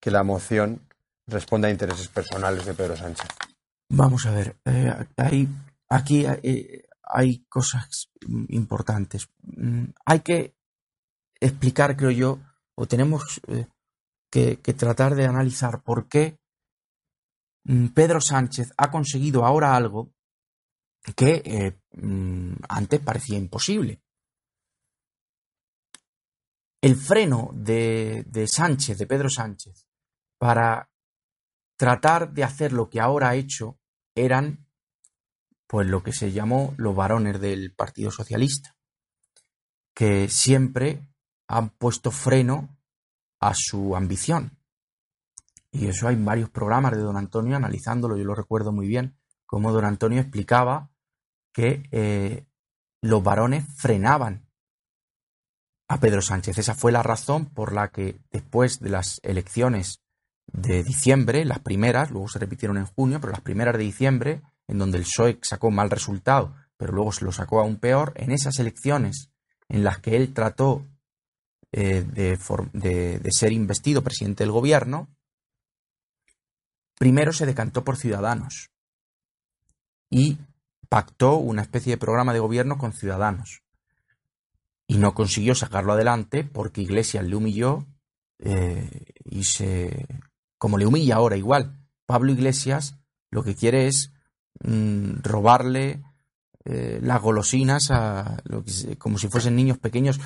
[0.01, 0.81] que la moción
[1.27, 3.29] responde a intereses personales de Pedro Sánchez.
[3.91, 5.49] Vamos a ver, eh, hay,
[5.91, 8.11] aquí eh, hay cosas
[8.49, 9.29] importantes.
[9.43, 10.55] Mm, hay que
[11.39, 12.39] explicar, creo yo,
[12.75, 13.67] o tenemos eh,
[14.31, 16.39] que, tratar de analizar por qué
[17.65, 20.14] mm, Pedro Sánchez ha conseguido ahora algo
[21.13, 24.01] que mm, antes parecía imposible.
[26.81, 29.87] El freno de, de Sánchez, de Pedro Sánchez,
[30.39, 30.91] para
[31.77, 33.79] tratar de hacer lo que ahora ha hecho
[34.15, 34.67] eran
[35.67, 38.77] pues lo que se llamó los varones del Partido Socialista,
[39.95, 41.09] que siempre
[41.49, 42.79] han puesto freno
[43.41, 44.59] a su ambición.
[45.73, 49.73] Y eso hay varios programas de don Antonio analizándolo, yo lo recuerdo muy bien, como
[49.73, 50.91] don Antonio explicaba
[51.55, 52.45] que eh,
[53.01, 54.45] los varones frenaban
[55.89, 56.59] a Pedro Sánchez.
[56.59, 60.01] Esa fue la razón por la que después de las elecciones
[60.47, 64.79] de diciembre, las primeras, luego se repitieron en junio, pero las primeras de diciembre, en
[64.79, 68.59] donde el PSOE sacó mal resultado, pero luego se lo sacó aún peor, en esas
[68.59, 69.31] elecciones
[69.69, 70.85] en las que él trató
[71.73, 75.09] eh, de, de ser investido presidente del gobierno,
[76.99, 78.71] primero se decantó por Ciudadanos
[80.11, 80.39] y
[80.89, 83.63] pactó una especie de programa de gobierno con Ciudadanos.
[84.87, 87.87] Y no consiguió sacarlo adelante porque Iglesias le humilló
[88.39, 90.07] eh, y se
[90.59, 91.79] como le humilla ahora igual.
[92.07, 92.99] Pablo Iglesias
[93.31, 94.13] lo que quiere es
[94.63, 96.03] mm, robarle
[96.65, 98.43] eh, las golosinas a
[98.99, 100.21] como si fuesen niños pequeños.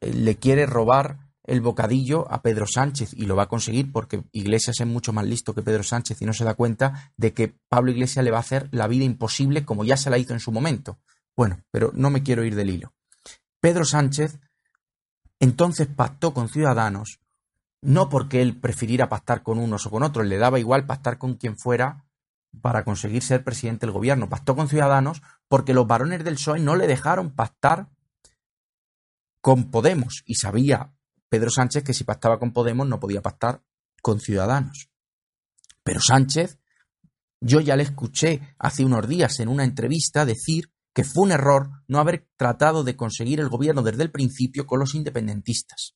[0.00, 4.24] Eh, le quiere robar el bocadillo a Pedro Sánchez y lo va a conseguir porque
[4.32, 7.56] Iglesias es mucho más listo que Pedro Sánchez y no se da cuenta de que
[7.68, 10.40] Pablo Iglesias le va a hacer la vida imposible como ya se la hizo en
[10.40, 10.98] su momento.
[11.36, 12.92] Bueno, pero no me quiero ir del hilo.
[13.60, 14.38] Pedro Sánchez
[15.38, 17.20] entonces pactó con Ciudadanos
[17.82, 21.34] no porque él prefiriera pactar con unos o con otros, le daba igual pactar con
[21.34, 22.04] quien fuera
[22.60, 24.28] para conseguir ser presidente del gobierno.
[24.28, 27.88] Pactó con Ciudadanos porque los varones del PSOE no le dejaron pactar
[29.40, 30.95] con Podemos y sabía
[31.28, 33.62] Pedro Sánchez que si pactaba con Podemos no podía pactar
[34.02, 34.90] con Ciudadanos.
[35.82, 36.58] Pero Sánchez,
[37.40, 41.70] yo ya le escuché hace unos días en una entrevista decir que fue un error
[41.88, 45.94] no haber tratado de conseguir el gobierno desde el principio con los independentistas.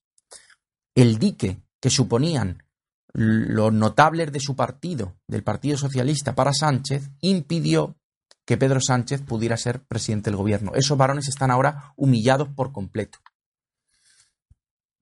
[0.94, 2.64] El dique que suponían
[3.12, 7.96] los notables de su partido, del Partido Socialista para Sánchez, impidió
[8.44, 10.72] que Pedro Sánchez pudiera ser presidente del gobierno.
[10.74, 13.18] Esos varones están ahora humillados por completo.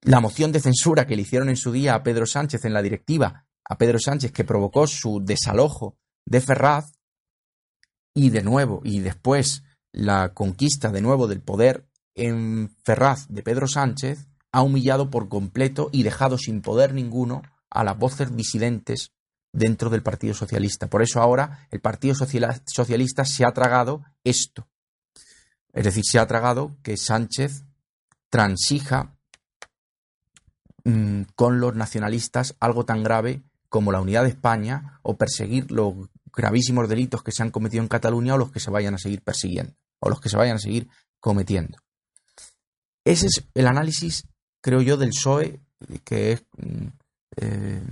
[0.03, 2.83] La moción de censura que le hicieron en su día a Pedro Sánchez en la
[2.83, 6.93] directiva, a Pedro Sánchez que provocó su desalojo de Ferraz,
[8.15, 13.69] y de nuevo, y después la conquista de nuevo del poder en Ferraz de Pedro
[13.69, 19.13] Sánchez, ha humillado por completo y dejado sin poder ninguno a las voces disidentes
[19.53, 20.89] dentro del Partido Socialista.
[20.89, 24.69] Por eso ahora el Partido Socialista se ha tragado esto.
[25.73, 27.65] Es decir, se ha tragado que Sánchez
[28.31, 29.18] transija
[30.89, 35.95] mm, con los nacionalistas algo tan grave como la unidad de España o perseguir los
[36.35, 39.23] gravísimos delitos que se han cometido en Cataluña o los que se vayan a seguir
[39.23, 40.89] persiguiendo o los que se vayan a seguir
[41.21, 41.79] cometiendo.
[43.05, 44.25] Ese es el análisis
[44.61, 45.61] creo yo, del PSOE,
[46.05, 46.87] que es mm,
[47.37, 47.83] eh,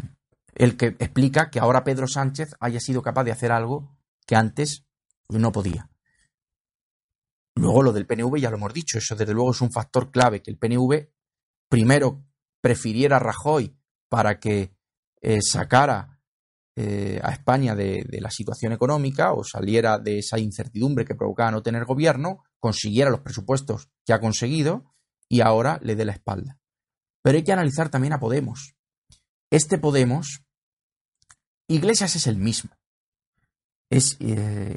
[0.55, 4.85] el que explica que ahora Pedro Sánchez haya sido capaz de hacer algo que antes
[5.29, 5.89] no podía.
[7.55, 10.43] Luego lo del PNV ya lo hemos dicho, eso desde luego es un factor clave,
[10.43, 11.09] que el PNV
[11.69, 12.26] primero
[12.67, 14.73] prefiriera a Rajoy para que
[15.23, 16.21] eh, sacara
[16.75, 21.63] eh, a España de, la situación económica o saliera de esa incertidumbre que provocaba no
[21.63, 24.97] tener gobierno, consiguiera los presupuestos que ha conseguido
[25.29, 26.59] y ahora le dé la espalda.
[27.23, 28.75] Pero hay que analizar también a Podemos.
[29.49, 30.43] Este Podemos,
[31.69, 32.73] Iglesias es el mismo.
[33.91, 34.77] Es eh,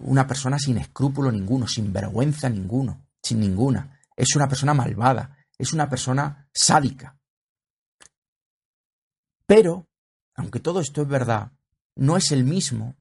[0.00, 4.00] una persona sin escrúpulo ninguno, sin vergüenza ninguno, sin ninguna.
[4.16, 7.19] Es una persona malvada, es una persona sádica.
[9.50, 9.88] Pero,
[10.36, 11.50] aunque todo esto es verdad,
[11.96, 12.94] no es el mismo,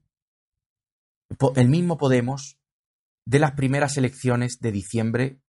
[1.56, 2.58] el mismo Podemos
[3.24, 5.44] de las primeras elecciones de diciembre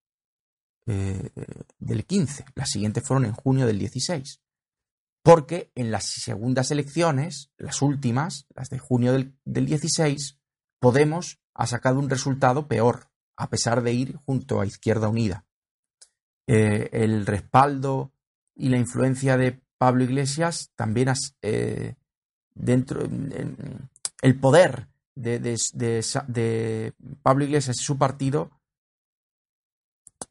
[0.85, 1.31] eh,
[1.79, 2.45] del 15.
[2.55, 4.43] Las siguientes fueron en junio del 16.
[5.23, 10.39] Porque en las segundas elecciones, las últimas, las de junio del, 16,
[10.81, 15.47] Podemos ha sacado un resultado peor, a pesar de ir junto a Izquierda Unida.
[16.47, 18.13] Eh, el respaldo
[18.55, 21.11] y la influencia de Pablo Iglesias también
[21.41, 21.95] eh,
[22.55, 23.01] dentro
[24.21, 28.51] el poder de, de, Pablo Iglesias y su partido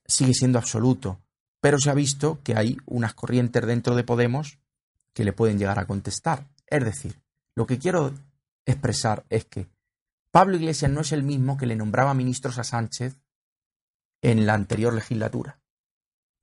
[0.06, 1.20] sigue siendo absoluto,
[1.62, 4.60] pero se ha visto que hay unas corrientes dentro de Podemos
[5.16, 6.48] que le pueden llegar a contestar.
[6.68, 7.20] Es decir,
[7.56, 8.14] lo que quiero
[8.68, 9.68] expresar es que
[10.30, 13.18] Pablo Iglesias no es el mismo que le nombraba ministros a Sánchez
[14.22, 15.60] en la anterior legislatura.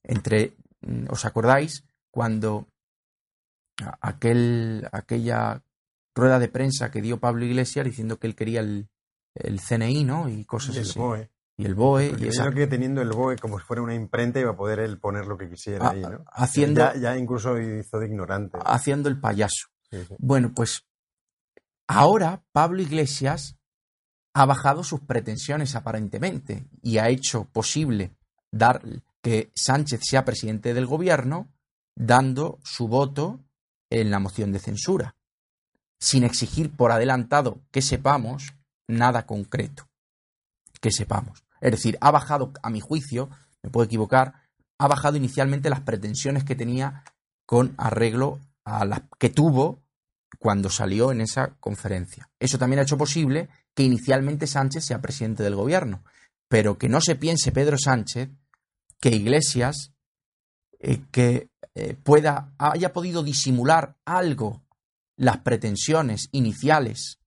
[0.02, 2.66] Entre, mm, ¿os acordáis cuando
[4.00, 5.62] aquel, aquella
[6.14, 8.88] rueda de prensa que dio Pablo Iglesias diciendo que él quería el,
[9.34, 10.28] el CNI, ¿no?
[10.28, 10.98] Y cosas Y el así.
[10.98, 11.30] BOE.
[11.58, 12.10] Y el BOE.
[12.10, 14.78] Porque y esa- que teniendo el BOE como si fuera una imprenta iba a poder
[14.78, 16.24] él poner lo que quisiera Ah, ahí, ¿no?
[16.32, 18.58] haciendo- Ya, ya incluso hizo de ignorante.
[18.64, 19.68] haciendo el payaso.
[19.90, 20.14] Sí, sí.
[20.18, 20.82] Bueno, pues
[21.86, 23.56] ahora Pablo Iglesias
[24.34, 28.14] ha bajado sus pretensiones aparentemente y ha hecho posible
[28.50, 28.82] dar
[29.22, 31.48] que Sánchez sea presidente del gobierno
[31.94, 33.40] dando su voto
[33.90, 35.16] en la moción de censura,
[35.98, 38.54] sin exigir por adelantado que sepamos
[38.88, 39.88] nada concreto,
[40.80, 41.44] que sepamos.
[41.60, 43.30] Es decir, ha bajado, a mi juicio,
[43.62, 44.34] me puedo equivocar,
[44.78, 47.04] ha bajado inicialmente las pretensiones que tenía
[47.46, 49.82] con arreglo a las que tuvo
[50.38, 52.28] cuando salió en esa conferencia.
[52.38, 56.04] Eso también ha hecho posible que inicialmente Sánchez sea presidente del gobierno,
[56.48, 58.30] pero que no se piense Pedro Sánchez
[59.00, 59.92] que Iglesias
[60.78, 64.62] eh, que eh, pueda haya podido disimular algo
[65.16, 67.18] las pretensiones iniciales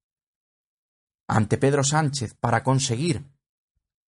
[1.28, 3.24] ante Pedro Sánchez para conseguir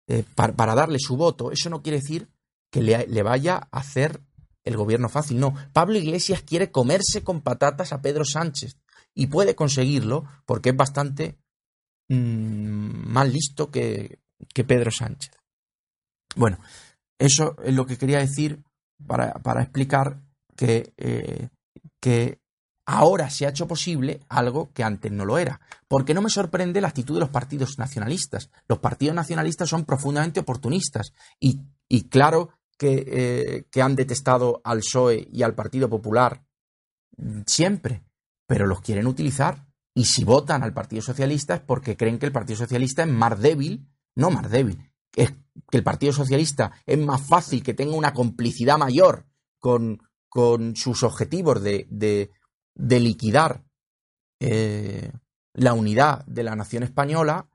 [0.07, 2.29] eh, para, para darle su voto, eso no quiere decir
[2.71, 4.21] que le, le vaya a hacer
[4.63, 5.39] el gobierno fácil.
[5.39, 8.77] No, Pablo Iglesias quiere comerse con patatas a Pedro Sánchez
[9.13, 11.37] y puede conseguirlo porque es bastante
[12.07, 14.19] mm, más listo que,
[14.53, 15.31] que Pedro Sánchez.
[16.35, 16.59] Bueno,
[17.19, 18.63] eso es lo que quería decir
[19.05, 20.21] para, para explicar
[20.55, 21.49] que, eh,
[21.99, 22.39] que
[22.85, 25.61] ahora se ha hecho posible algo que antes no lo era.
[25.87, 28.49] Porque no me sorprende la actitud de los partidos nacionalistas.
[28.67, 31.59] Los partidos nacionalistas son profundamente oportunistas y,
[32.09, 36.43] claro que, eh, que han detestado al PSOE y al Partido Popular
[37.45, 38.03] siempre,
[38.47, 39.67] pero los quieren utilizar.
[39.93, 43.39] Y si votan al Partido Socialista es porque creen que el Partido Socialista es más
[43.39, 48.77] débil, no más débil, que el Partido Socialista es más fácil que tenga una complicidad
[48.77, 49.25] mayor
[49.59, 53.63] con, con sus objetivos de, de, liquidar
[54.39, 55.11] eh,
[55.53, 57.49] la unidad de la nación española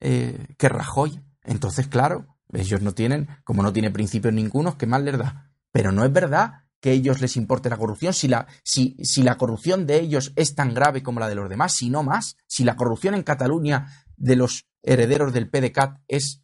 [0.00, 1.20] eh, que Rajoy.
[1.42, 5.50] Entonces, claro, ellos no tienen, como no tiene principios ningunos, ¿qué más les da?
[5.72, 9.22] Pero no es verdad que a ellos les importe la corrupción, si la, si, si
[9.22, 12.36] la corrupción de ellos es tan grave como la de los demás, si no más,
[12.46, 16.42] si la corrupción en Cataluña de los herederos del PDCAT es,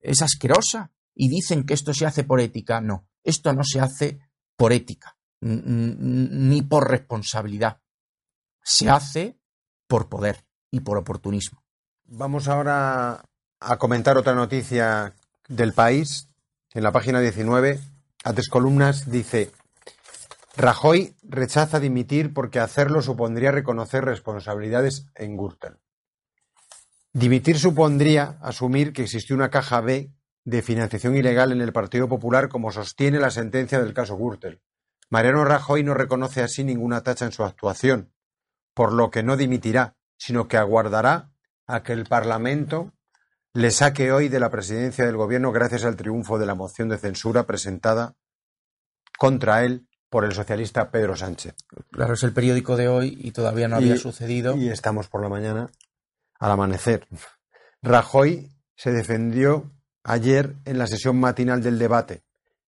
[0.00, 4.18] es asquerosa y dicen que esto se hace por ética, no, esto no se hace
[4.56, 7.80] por ética, ni por responsabilidad,
[8.62, 9.38] se hace
[9.86, 11.62] por poder y por oportunismo.
[12.04, 13.24] Vamos ahora
[13.60, 15.14] a comentar otra noticia
[15.48, 16.28] del país.
[16.72, 17.80] En la página 19,
[18.24, 19.50] a tres columnas, dice
[20.56, 25.78] Rajoy rechaza dimitir porque hacerlo supondría reconocer responsabilidades en Gürtel.
[27.16, 30.12] Dimitir supondría asumir que existió una caja B
[30.44, 34.60] de financiación ilegal en el Partido Popular como sostiene la sentencia del caso Gürtel.
[35.08, 38.12] Mariano Rajoy no reconoce así ninguna tacha en su actuación,
[38.74, 41.30] por lo que no dimitirá, sino que aguardará
[41.66, 42.92] a que el Parlamento
[43.54, 46.98] le saque hoy de la presidencia del Gobierno gracias al triunfo de la moción de
[46.98, 48.14] censura presentada
[49.18, 51.54] contra él por el socialista Pedro Sánchez.
[51.92, 54.54] Claro, es el periódico de hoy y todavía no había Y- sucedido.
[54.54, 55.70] Y estamos por la mañana
[56.38, 57.06] al amanecer.
[57.82, 59.70] Rajoy se defendió
[60.04, 62.22] ayer en la sesión matinal del debate,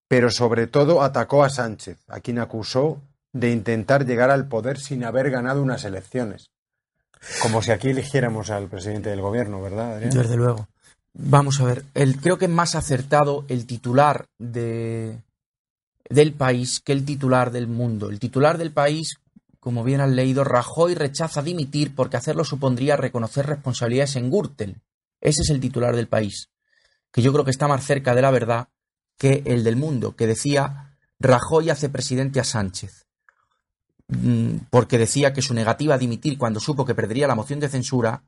[0.08, 3.02] pero sobre todo atacó a Sánchez, a quien acusó
[3.32, 6.50] de intentar llegar al poder sin haber ganado unas elecciones.
[7.42, 10.10] Como si aquí eligiéramos al presidente del gobierno, ¿verdad, Adrián?
[10.10, 10.68] Desde luego.
[11.14, 15.18] Vamos a ver, el, creo que es más acertado el titular de,
[16.08, 18.08] del país que el titular del mundo.
[18.08, 19.18] El titular del país,
[19.60, 24.82] como bien han leído, Rajoy rechaza dimitir porque hacerlo supondría reconocer responsabilidades en Gürtel.
[25.20, 26.50] Ese es el titular del país,
[27.12, 28.68] que yo creo que está más cerca de la verdad
[29.16, 33.06] que el del mundo, que decía Rajoy hace presidente a Sánchez.
[34.08, 37.68] Mm, Porque decía que su negativa a dimitir cuando supo que perdería la moción de
[37.68, 38.22] censura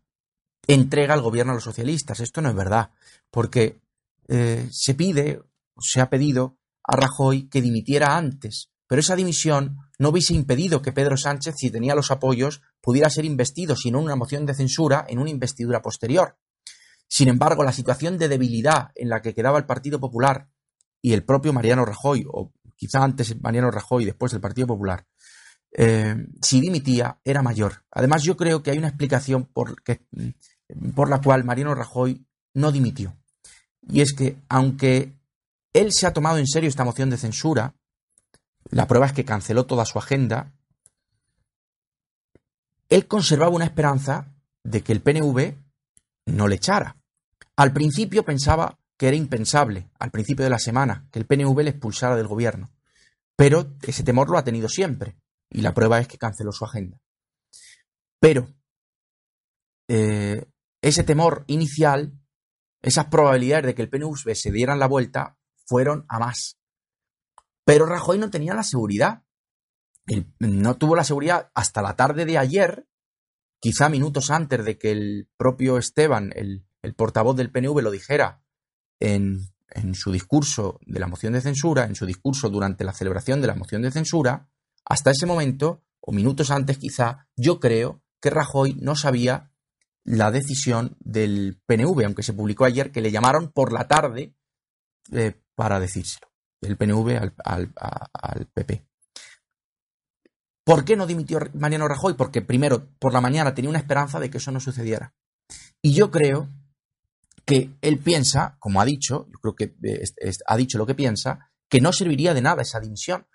[0.67, 2.21] entrega al gobierno a los socialistas.
[2.21, 2.91] Esto no es verdad,
[3.31, 3.81] porque
[4.29, 5.43] eh, se pide,
[5.79, 10.93] se ha pedido a Rajoy que dimitiera antes, pero esa dimisión no hubiese impedido que
[10.93, 15.19] Pedro Sánchez, si tenía los apoyos, pudiera ser investido, sino una moción de censura en
[15.19, 16.39] una investidura posterior.
[17.07, 20.49] Sin embargo, la situación de debilidad en la que quedaba el Partido Popular
[21.03, 25.07] y el propio Mariano Rajoy, o quizá antes Mariano Rajoy y después el Partido Popular,
[25.77, 27.85] eh, si dimitía, era mayor.
[27.91, 30.07] Además, yo creo que hay una explicación por, que,
[30.95, 33.17] por la cual Mariano Rajoy no dimitió.
[33.83, 35.13] Y es que, aunque
[35.73, 37.75] él se ha tomado en serio esta moción de censura.
[38.69, 40.53] La prueba es que canceló toda su agenda.
[42.89, 45.55] Él conservaba una esperanza de que el PNV
[46.27, 46.97] no le echara.
[47.57, 51.71] Al principio pensaba que era impensable, al principio de la semana, que el PNV le
[51.71, 52.71] expulsara del gobierno.
[53.37, 55.17] Pero ese temor lo ha tenido siempre.
[55.49, 57.01] Y la prueba es que canceló su agenda.
[58.21, 58.55] Pero
[59.89, 60.45] eh,
[60.83, 62.13] ese temor inicial,
[62.83, 65.37] esas probabilidades de que el PNV se dieran la vuelta,
[65.67, 66.60] fueron a más.
[67.71, 69.23] Pero Rajoy no tenía la seguridad.
[70.41, 72.89] no tuvo la seguridad hasta la tarde de ayer,
[73.61, 76.67] quizá minutos antes de que el propio Esteban, el,
[76.97, 78.43] portavoz del PNV, lo dijera
[78.99, 79.53] en,
[79.95, 83.55] su discurso de la moción de censura, en su discurso durante la celebración de la
[83.55, 84.51] moción de censura,
[84.85, 89.53] hasta ese momento, o minutos antes quizá, yo creo que Rajoy no sabía
[90.03, 94.35] la decisión del PNV, aunque se publicó ayer que le llamaron por la tarde
[95.13, 96.30] eh, para decírselo,
[96.61, 98.87] del PNV al, PP.
[100.65, 102.15] ¿Por qué no dimitió Mariano Rajoy?
[102.15, 105.15] Porque primero, por la mañana tenía una esperanza de que eso no sucediera.
[105.83, 106.49] Y yo creo
[107.45, 111.51] que él piensa, como ha dicho, yo creo que eh, ha dicho lo que piensa,
[111.69, 113.27] que no serviría de nada esa dimisión,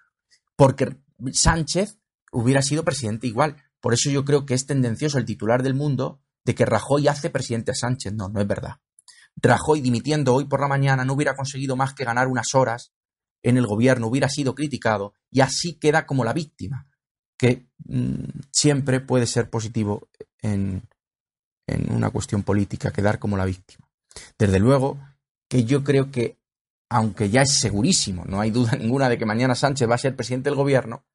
[0.55, 0.97] porque
[1.33, 1.97] Sánchez
[2.31, 3.57] hubiera sido presidente igual.
[3.81, 7.29] Por eso yo creo que es tendencioso el titular del mundo de que Rajoy hace
[7.29, 8.13] presidente a Sánchez.
[8.13, 8.77] No, no es verdad.
[9.35, 12.93] Rajoy dimitiendo hoy por la mañana no hubiera conseguido más que ganar unas horas
[13.45, 16.87] en el gobierno, hubiera sido criticado y así queda como la víctima,
[17.37, 20.07] que mm, siempre puede ser positivo
[20.41, 20.81] en,
[21.67, 23.87] en una cuestión política, quedar como la víctima.
[24.37, 24.99] Desde luego
[25.47, 26.39] que yo creo que,
[26.89, 30.15] aunque ya es segurísimo, no hay duda ninguna de que mañana Sánchez va a ser
[30.15, 31.05] presidente del gobierno,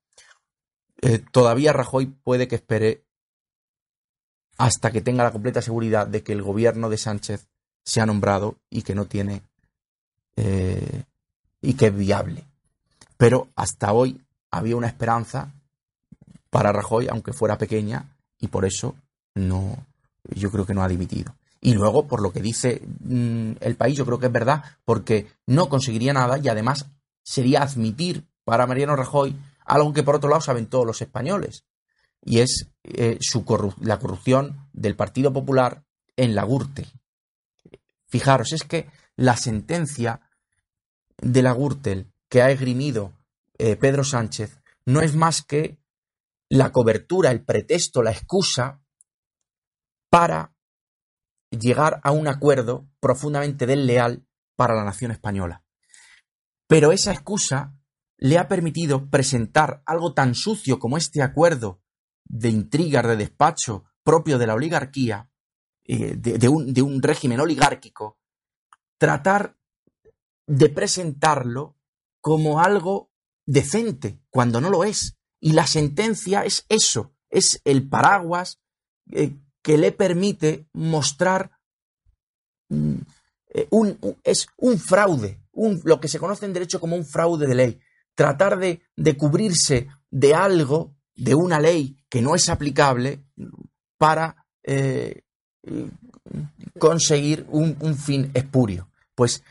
[1.03, 3.05] eh, todavía Rajoy puede que espere
[4.57, 7.49] hasta que tenga la completa seguridad de que el gobierno de Sánchez
[7.83, 9.43] se ha nombrado y que no tiene
[10.37, 11.05] eh,
[11.61, 12.45] y que es viable.
[13.17, 15.53] Pero hasta hoy había una esperanza
[16.51, 18.97] para Rajoy, aunque fuera pequeña, y por eso
[19.35, 19.77] no,
[20.25, 21.35] yo creo que no ha dimitido.
[21.61, 25.29] Y luego, por lo que dice mm, el país, yo creo que es verdad, porque
[25.47, 26.87] no conseguiría nada y además
[27.23, 31.65] sería admitir para Mariano Rajoy algo que por otro lado saben todos los españoles,
[32.23, 33.45] y es eh, su
[33.81, 35.85] la corrupción del Partido Popular
[36.17, 36.89] en la Gürtel.
[38.07, 40.21] Fijaros, es que la sentencia
[41.21, 43.13] de la Gürtel que ha esgrimido
[43.59, 45.79] eh, Pedro Sánchez no es más que
[46.49, 48.83] la cobertura, el pretexto, la excusa
[50.09, 50.55] para
[51.51, 55.65] llegar a un acuerdo profundamente desleal para la nación española.
[56.67, 57.77] Pero esa excusa
[58.19, 61.81] le ha permitido presentar algo tan sucio como este acuerdo
[62.25, 65.31] de intrigas de despacho propio de la oligarquía,
[65.85, 68.19] eh, de, un, de un régimen oligárquico,
[68.99, 69.57] tratar
[70.51, 71.77] de presentarlo
[72.21, 73.13] como algo
[73.47, 75.17] decente, cuando no lo es.
[75.39, 78.61] Y la sentencia es eso, es el paraguas
[79.13, 79.33] eh,
[79.63, 81.53] que le permite mostrar
[82.69, 82.95] mm,
[83.55, 87.47] eh, un, es un fraude, un, lo que se conoce en derecho como un fraude
[87.47, 87.81] de ley.
[88.17, 93.25] Tratar de, de cubrirse de algo, de una ley que no es aplicable
[93.99, 95.23] para eh,
[96.77, 98.89] conseguir un, un fin espurio.
[99.15, 99.45] Pues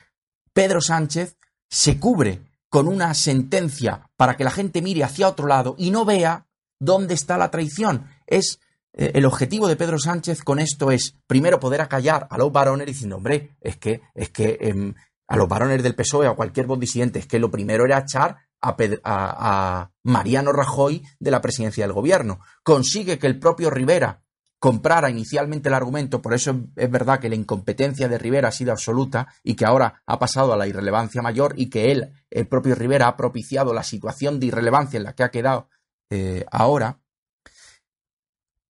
[0.60, 1.38] Pedro Sánchez
[1.70, 6.04] se cubre con una sentencia para que la gente mire hacia otro lado y no
[6.04, 6.48] vea
[6.82, 8.10] dónde está la traición.
[8.28, 8.60] Es
[8.92, 12.88] eh, el objetivo de Pedro Sánchez con esto es primero poder acallar a los varones
[12.88, 14.94] diciendo, hombre, es que, es que em,
[15.30, 18.36] a los varones del PSOE a cualquier voz disidente, es que lo primero era echar
[18.62, 22.42] a, Mariano Rajoy de la presidencia del gobierno.
[22.64, 24.24] Consigue que el propio Rivera
[24.60, 28.72] comprara inicialmente el argumento, por eso es verdad que la incompetencia de Rivera ha sido
[28.72, 32.76] absoluta y que ahora ha pasado a la irrelevancia mayor y que él, el propio
[32.76, 35.70] Rivera, ha propiciado la situación de irrelevancia en la que ha quedado
[36.10, 37.00] eh, ahora.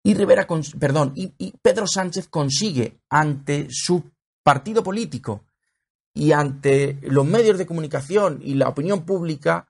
[0.03, 0.47] Y Rivera,
[0.79, 4.11] perdón, y Pedro Sánchez consigue ante su
[4.43, 5.45] partido político
[6.13, 9.67] y ante los medios de comunicación y la opinión pública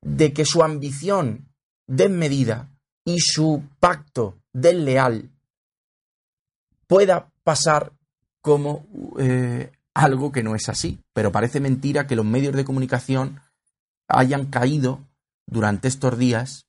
[0.00, 1.52] de que su ambición
[1.86, 2.70] desmedida
[3.04, 5.30] y su pacto desleal
[6.86, 7.92] pueda pasar
[8.40, 8.86] como
[9.18, 11.00] eh, algo que no es así.
[11.12, 13.40] Pero parece mentira que los medios de comunicación
[14.08, 15.06] hayan caído
[15.46, 16.66] durante estos días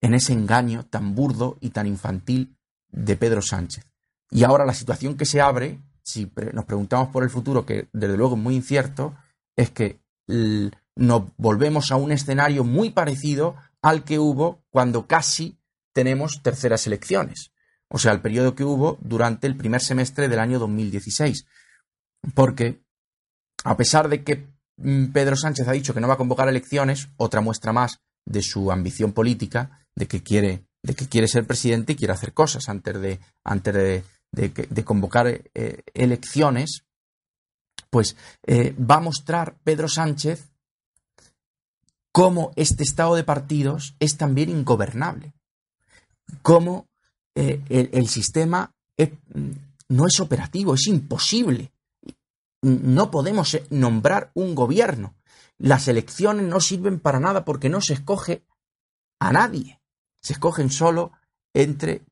[0.00, 2.56] en ese engaño tan burdo y tan infantil
[2.90, 3.84] de Pedro Sánchez.
[4.30, 8.16] Y ahora la situación que se abre, si nos preguntamos por el futuro, que desde
[8.16, 9.16] luego es muy incierto,
[9.56, 10.00] es que
[10.94, 15.58] nos volvemos a un escenario muy parecido al que hubo cuando casi
[15.98, 17.50] tenemos terceras elecciones,
[17.88, 21.44] o sea, el periodo que hubo durante el primer semestre del año 2016.
[22.36, 22.84] Porque,
[23.64, 24.46] a pesar de que
[24.76, 28.42] mm, Pedro Sánchez ha dicho que no va a convocar elecciones, otra muestra más de
[28.42, 32.68] su ambición política, de que quiere, de que quiere ser presidente y quiere hacer cosas
[32.68, 36.84] antes de, antes de, convocar eh, elecciones,
[37.90, 38.14] pues
[38.46, 40.48] eh, va a mostrar Pedro Sánchez
[42.12, 45.32] cómo este estado de partidos es también ingobernable,
[46.42, 46.86] cómo
[47.34, 49.50] eh, el, sistema mm,
[49.88, 51.72] no es operativo, es imposible.
[52.62, 55.14] No podemos nombrar un gobierno.
[55.58, 58.42] Las elecciones no sirven para nada porque no se escoge
[59.20, 59.80] a nadie.
[60.20, 61.12] Se escogen solo
[61.54, 62.02] entre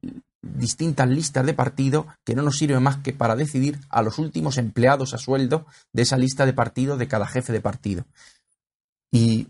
[0.43, 4.59] distintas listas de partido que no nos sirven más que para decidir a los últimos
[4.59, 8.05] empleados a sueldo de esa lista de partido de cada jefe de partido.
[9.11, 9.49] Y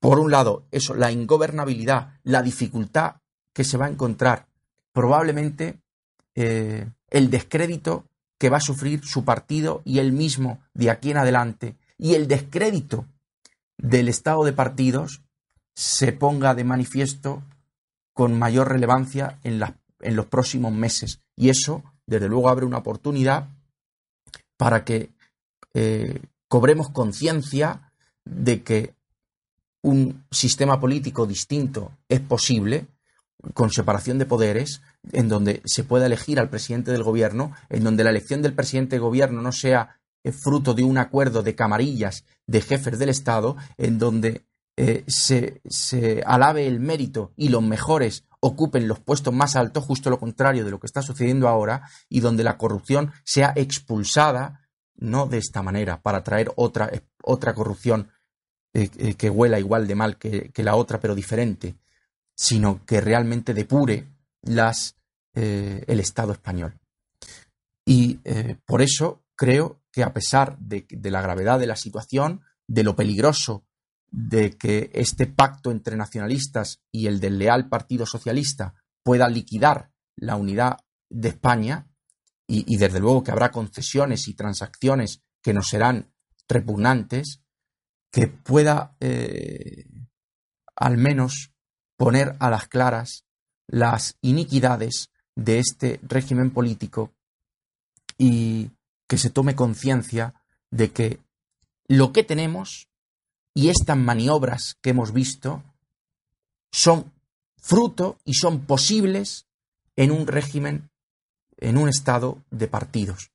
[0.00, 3.16] por un lado, eso, la ingobernabilidad, la dificultad
[3.56, 4.48] que se va a encontrar,
[4.92, 5.80] probablemente
[6.34, 8.04] eh, el descrédito
[8.38, 12.28] que va a sufrir su partido y él mismo de aquí en adelante, y el
[12.28, 13.06] descrédito
[13.78, 15.22] del estado de partidos
[15.74, 17.42] se ponga de manifiesto
[18.12, 19.62] con mayor relevancia en,
[20.00, 21.22] en los próximos meses.
[21.34, 23.48] Y eso, desde luego, abre una oportunidad
[24.58, 25.08] para que
[25.72, 27.90] eh, cobremos conciencia
[28.26, 28.94] de que
[29.82, 32.86] un sistema político distinto es posible,
[33.54, 34.82] con separación de poderes,
[35.12, 38.96] en donde se pueda elegir al presidente del gobierno, en donde la elección del presidente
[38.96, 43.56] del gobierno no sea eh, fruto de un acuerdo de camarillas de jefes del Estado,
[43.78, 49.56] en donde eh, se, se, alabe el mérito y los mejores ocupen los puestos más
[49.56, 53.52] altos, justo lo contrario de lo que está sucediendo ahora, y donde la corrupción sea
[53.56, 56.90] expulsada, no de esta manera, para traer otra,
[57.22, 58.10] otra corrupción
[58.76, 61.76] eh, eh, que huela igual de mal que, la otra, pero diferente,
[62.36, 64.06] sino que realmente depure
[64.42, 64.96] las,
[65.34, 66.78] eh, el Estado español.
[67.84, 68.18] Y
[68.64, 73.64] por eso creo que a pesar de, la gravedad de la situación, de lo peligroso
[74.10, 78.74] de que este pacto entre nacionalistas y el del leal Partido Socialista
[79.04, 80.78] pueda liquidar la unidad
[81.08, 81.88] de España
[82.48, 86.12] y, y, desde luego que habrá concesiones y transacciones que nos serán
[86.48, 87.42] repugnantes,
[88.10, 89.86] que pueda eh,
[90.74, 91.52] al menos
[91.96, 93.24] poner a las claras
[93.66, 97.12] las iniquidades de este régimen político
[98.18, 98.70] y
[99.06, 100.34] que se tome conciencia
[100.70, 101.20] de que
[101.88, 102.88] lo que tenemos
[103.54, 105.62] y estas maniobras que hemos visto
[106.72, 107.12] son
[107.56, 109.46] fruto y son posibles
[109.96, 110.90] en un régimen,
[111.56, 113.30] en un estado de partidos.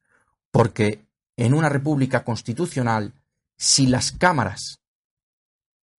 [0.52, 1.06] Porque
[1.38, 3.14] en una república constitucional
[3.62, 4.81] si las cámaras,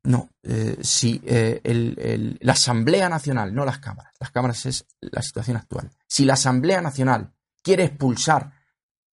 [0.05, 5.57] no, eh, si eh, la Asamblea Nacional, no las cámaras, las cámaras es la situación
[5.57, 7.33] actual, si la Asamblea Nacional
[7.63, 8.53] quiere expulsar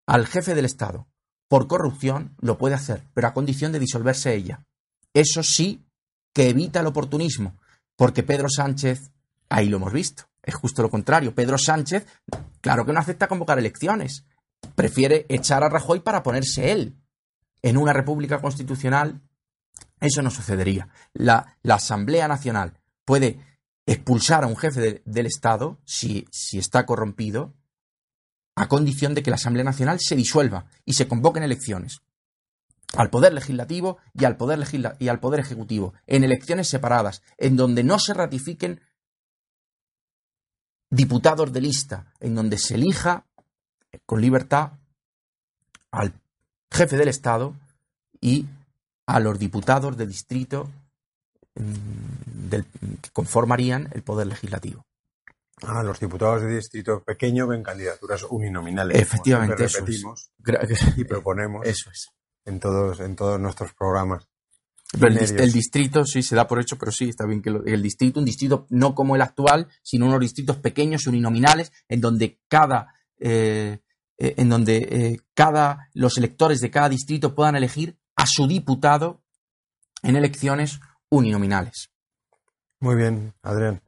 [0.07, 1.07] al jefe del Estado
[1.47, 4.65] por corrupción, lo puede hacer, pero a condición de disolverse ella.
[5.13, 5.85] Eso sí
[6.33, 7.57] que evita el oportunismo,
[7.95, 9.11] porque Pedro Sánchez,
[9.49, 11.35] ahí lo hemos visto, es justo lo contrario.
[11.35, 12.05] Pedro Sánchez,
[12.61, 14.25] claro que no acepta convocar elecciones,
[14.75, 16.95] prefiere echar a Rajoy para ponerse él
[17.61, 19.21] en una república constitucional
[19.99, 20.89] eso no sucedería.
[21.13, 23.39] La, Asamblea Nacional puede
[23.85, 27.53] expulsar a un jefe del Estado si, si está corrompido
[28.55, 32.01] a condición de que la Asamblea Nacional se disuelva y se convoquen elecciones
[32.93, 34.65] al Poder Legislativo y al Poder,
[34.99, 38.81] y al poder Ejecutivo, en elecciones separadas, en donde no se ratifiquen
[40.89, 43.25] diputados de lista, en donde se elija
[44.05, 44.73] con libertad
[45.91, 46.13] al
[46.71, 47.55] jefe del Estado
[48.19, 48.47] y
[49.09, 50.69] a los diputados de distrito
[51.55, 52.49] mm,
[53.01, 54.85] que conformarían el Poder Legislativo.
[55.63, 58.97] Ah, los diputados de distrito pequeño ven candidaturas uninominales.
[58.97, 60.31] Efectivamente, eso repetimos
[60.97, 62.09] y proponemos eso es.
[62.45, 64.27] en todos en todos nuestros programas.
[65.01, 68.25] el, distrito sí se da por hecho, pero sí está bien que el distrito, un
[68.25, 73.79] distrito no como el actual, sino unos distritos pequeños uninominales en donde cada eh,
[74.21, 79.21] eh, en donde eh, cada, los electores de cada distrito puedan elegir a su diputado
[80.03, 81.89] en elecciones uninominales.
[82.81, 83.81] Muy bien, Adrián.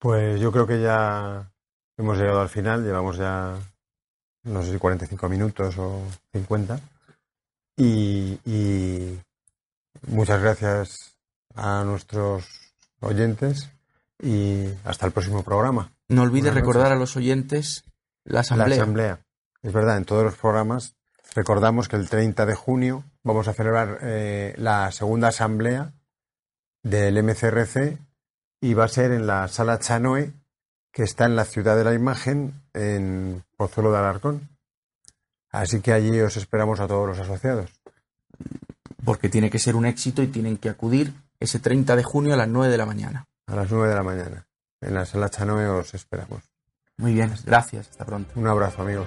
[0.00, 1.52] Pues yo creo que ya
[1.96, 3.56] hemos llegado al final, llevamos ya,
[4.42, 6.02] no sé si 45 minutos o
[6.32, 6.80] 50.
[7.76, 9.18] Y, y
[10.08, 11.16] muchas gracias
[11.54, 12.46] a nuestros
[13.00, 13.70] oyentes
[14.20, 15.92] y hasta el próximo programa.
[16.08, 17.84] No olvides recordar a los oyentes
[18.24, 18.68] la asamblea.
[18.68, 19.20] La asamblea.
[19.62, 20.96] Es verdad, en todos los programas
[21.38, 25.92] recordamos que el 30 de junio vamos a celebrar eh, la segunda asamblea
[26.82, 27.96] del MCRC
[28.60, 30.32] y va a ser en la sala Chanoe,
[30.90, 34.48] que está en la ciudad de la imagen, en Pozuelo de Alarcón.
[35.50, 37.70] Así que allí os esperamos a todos los asociados.
[39.04, 42.36] porque tiene que ser un éxito y tienen que acudir ese 30 de junio a
[42.36, 43.26] las 9 de la mañana.
[43.46, 44.48] A las 9 de la mañana.
[44.80, 46.42] En la sala Chanoe os esperamos.
[46.96, 48.32] Muy bien, gracias, hasta pronto.
[48.34, 49.06] Un abrazo, amigos.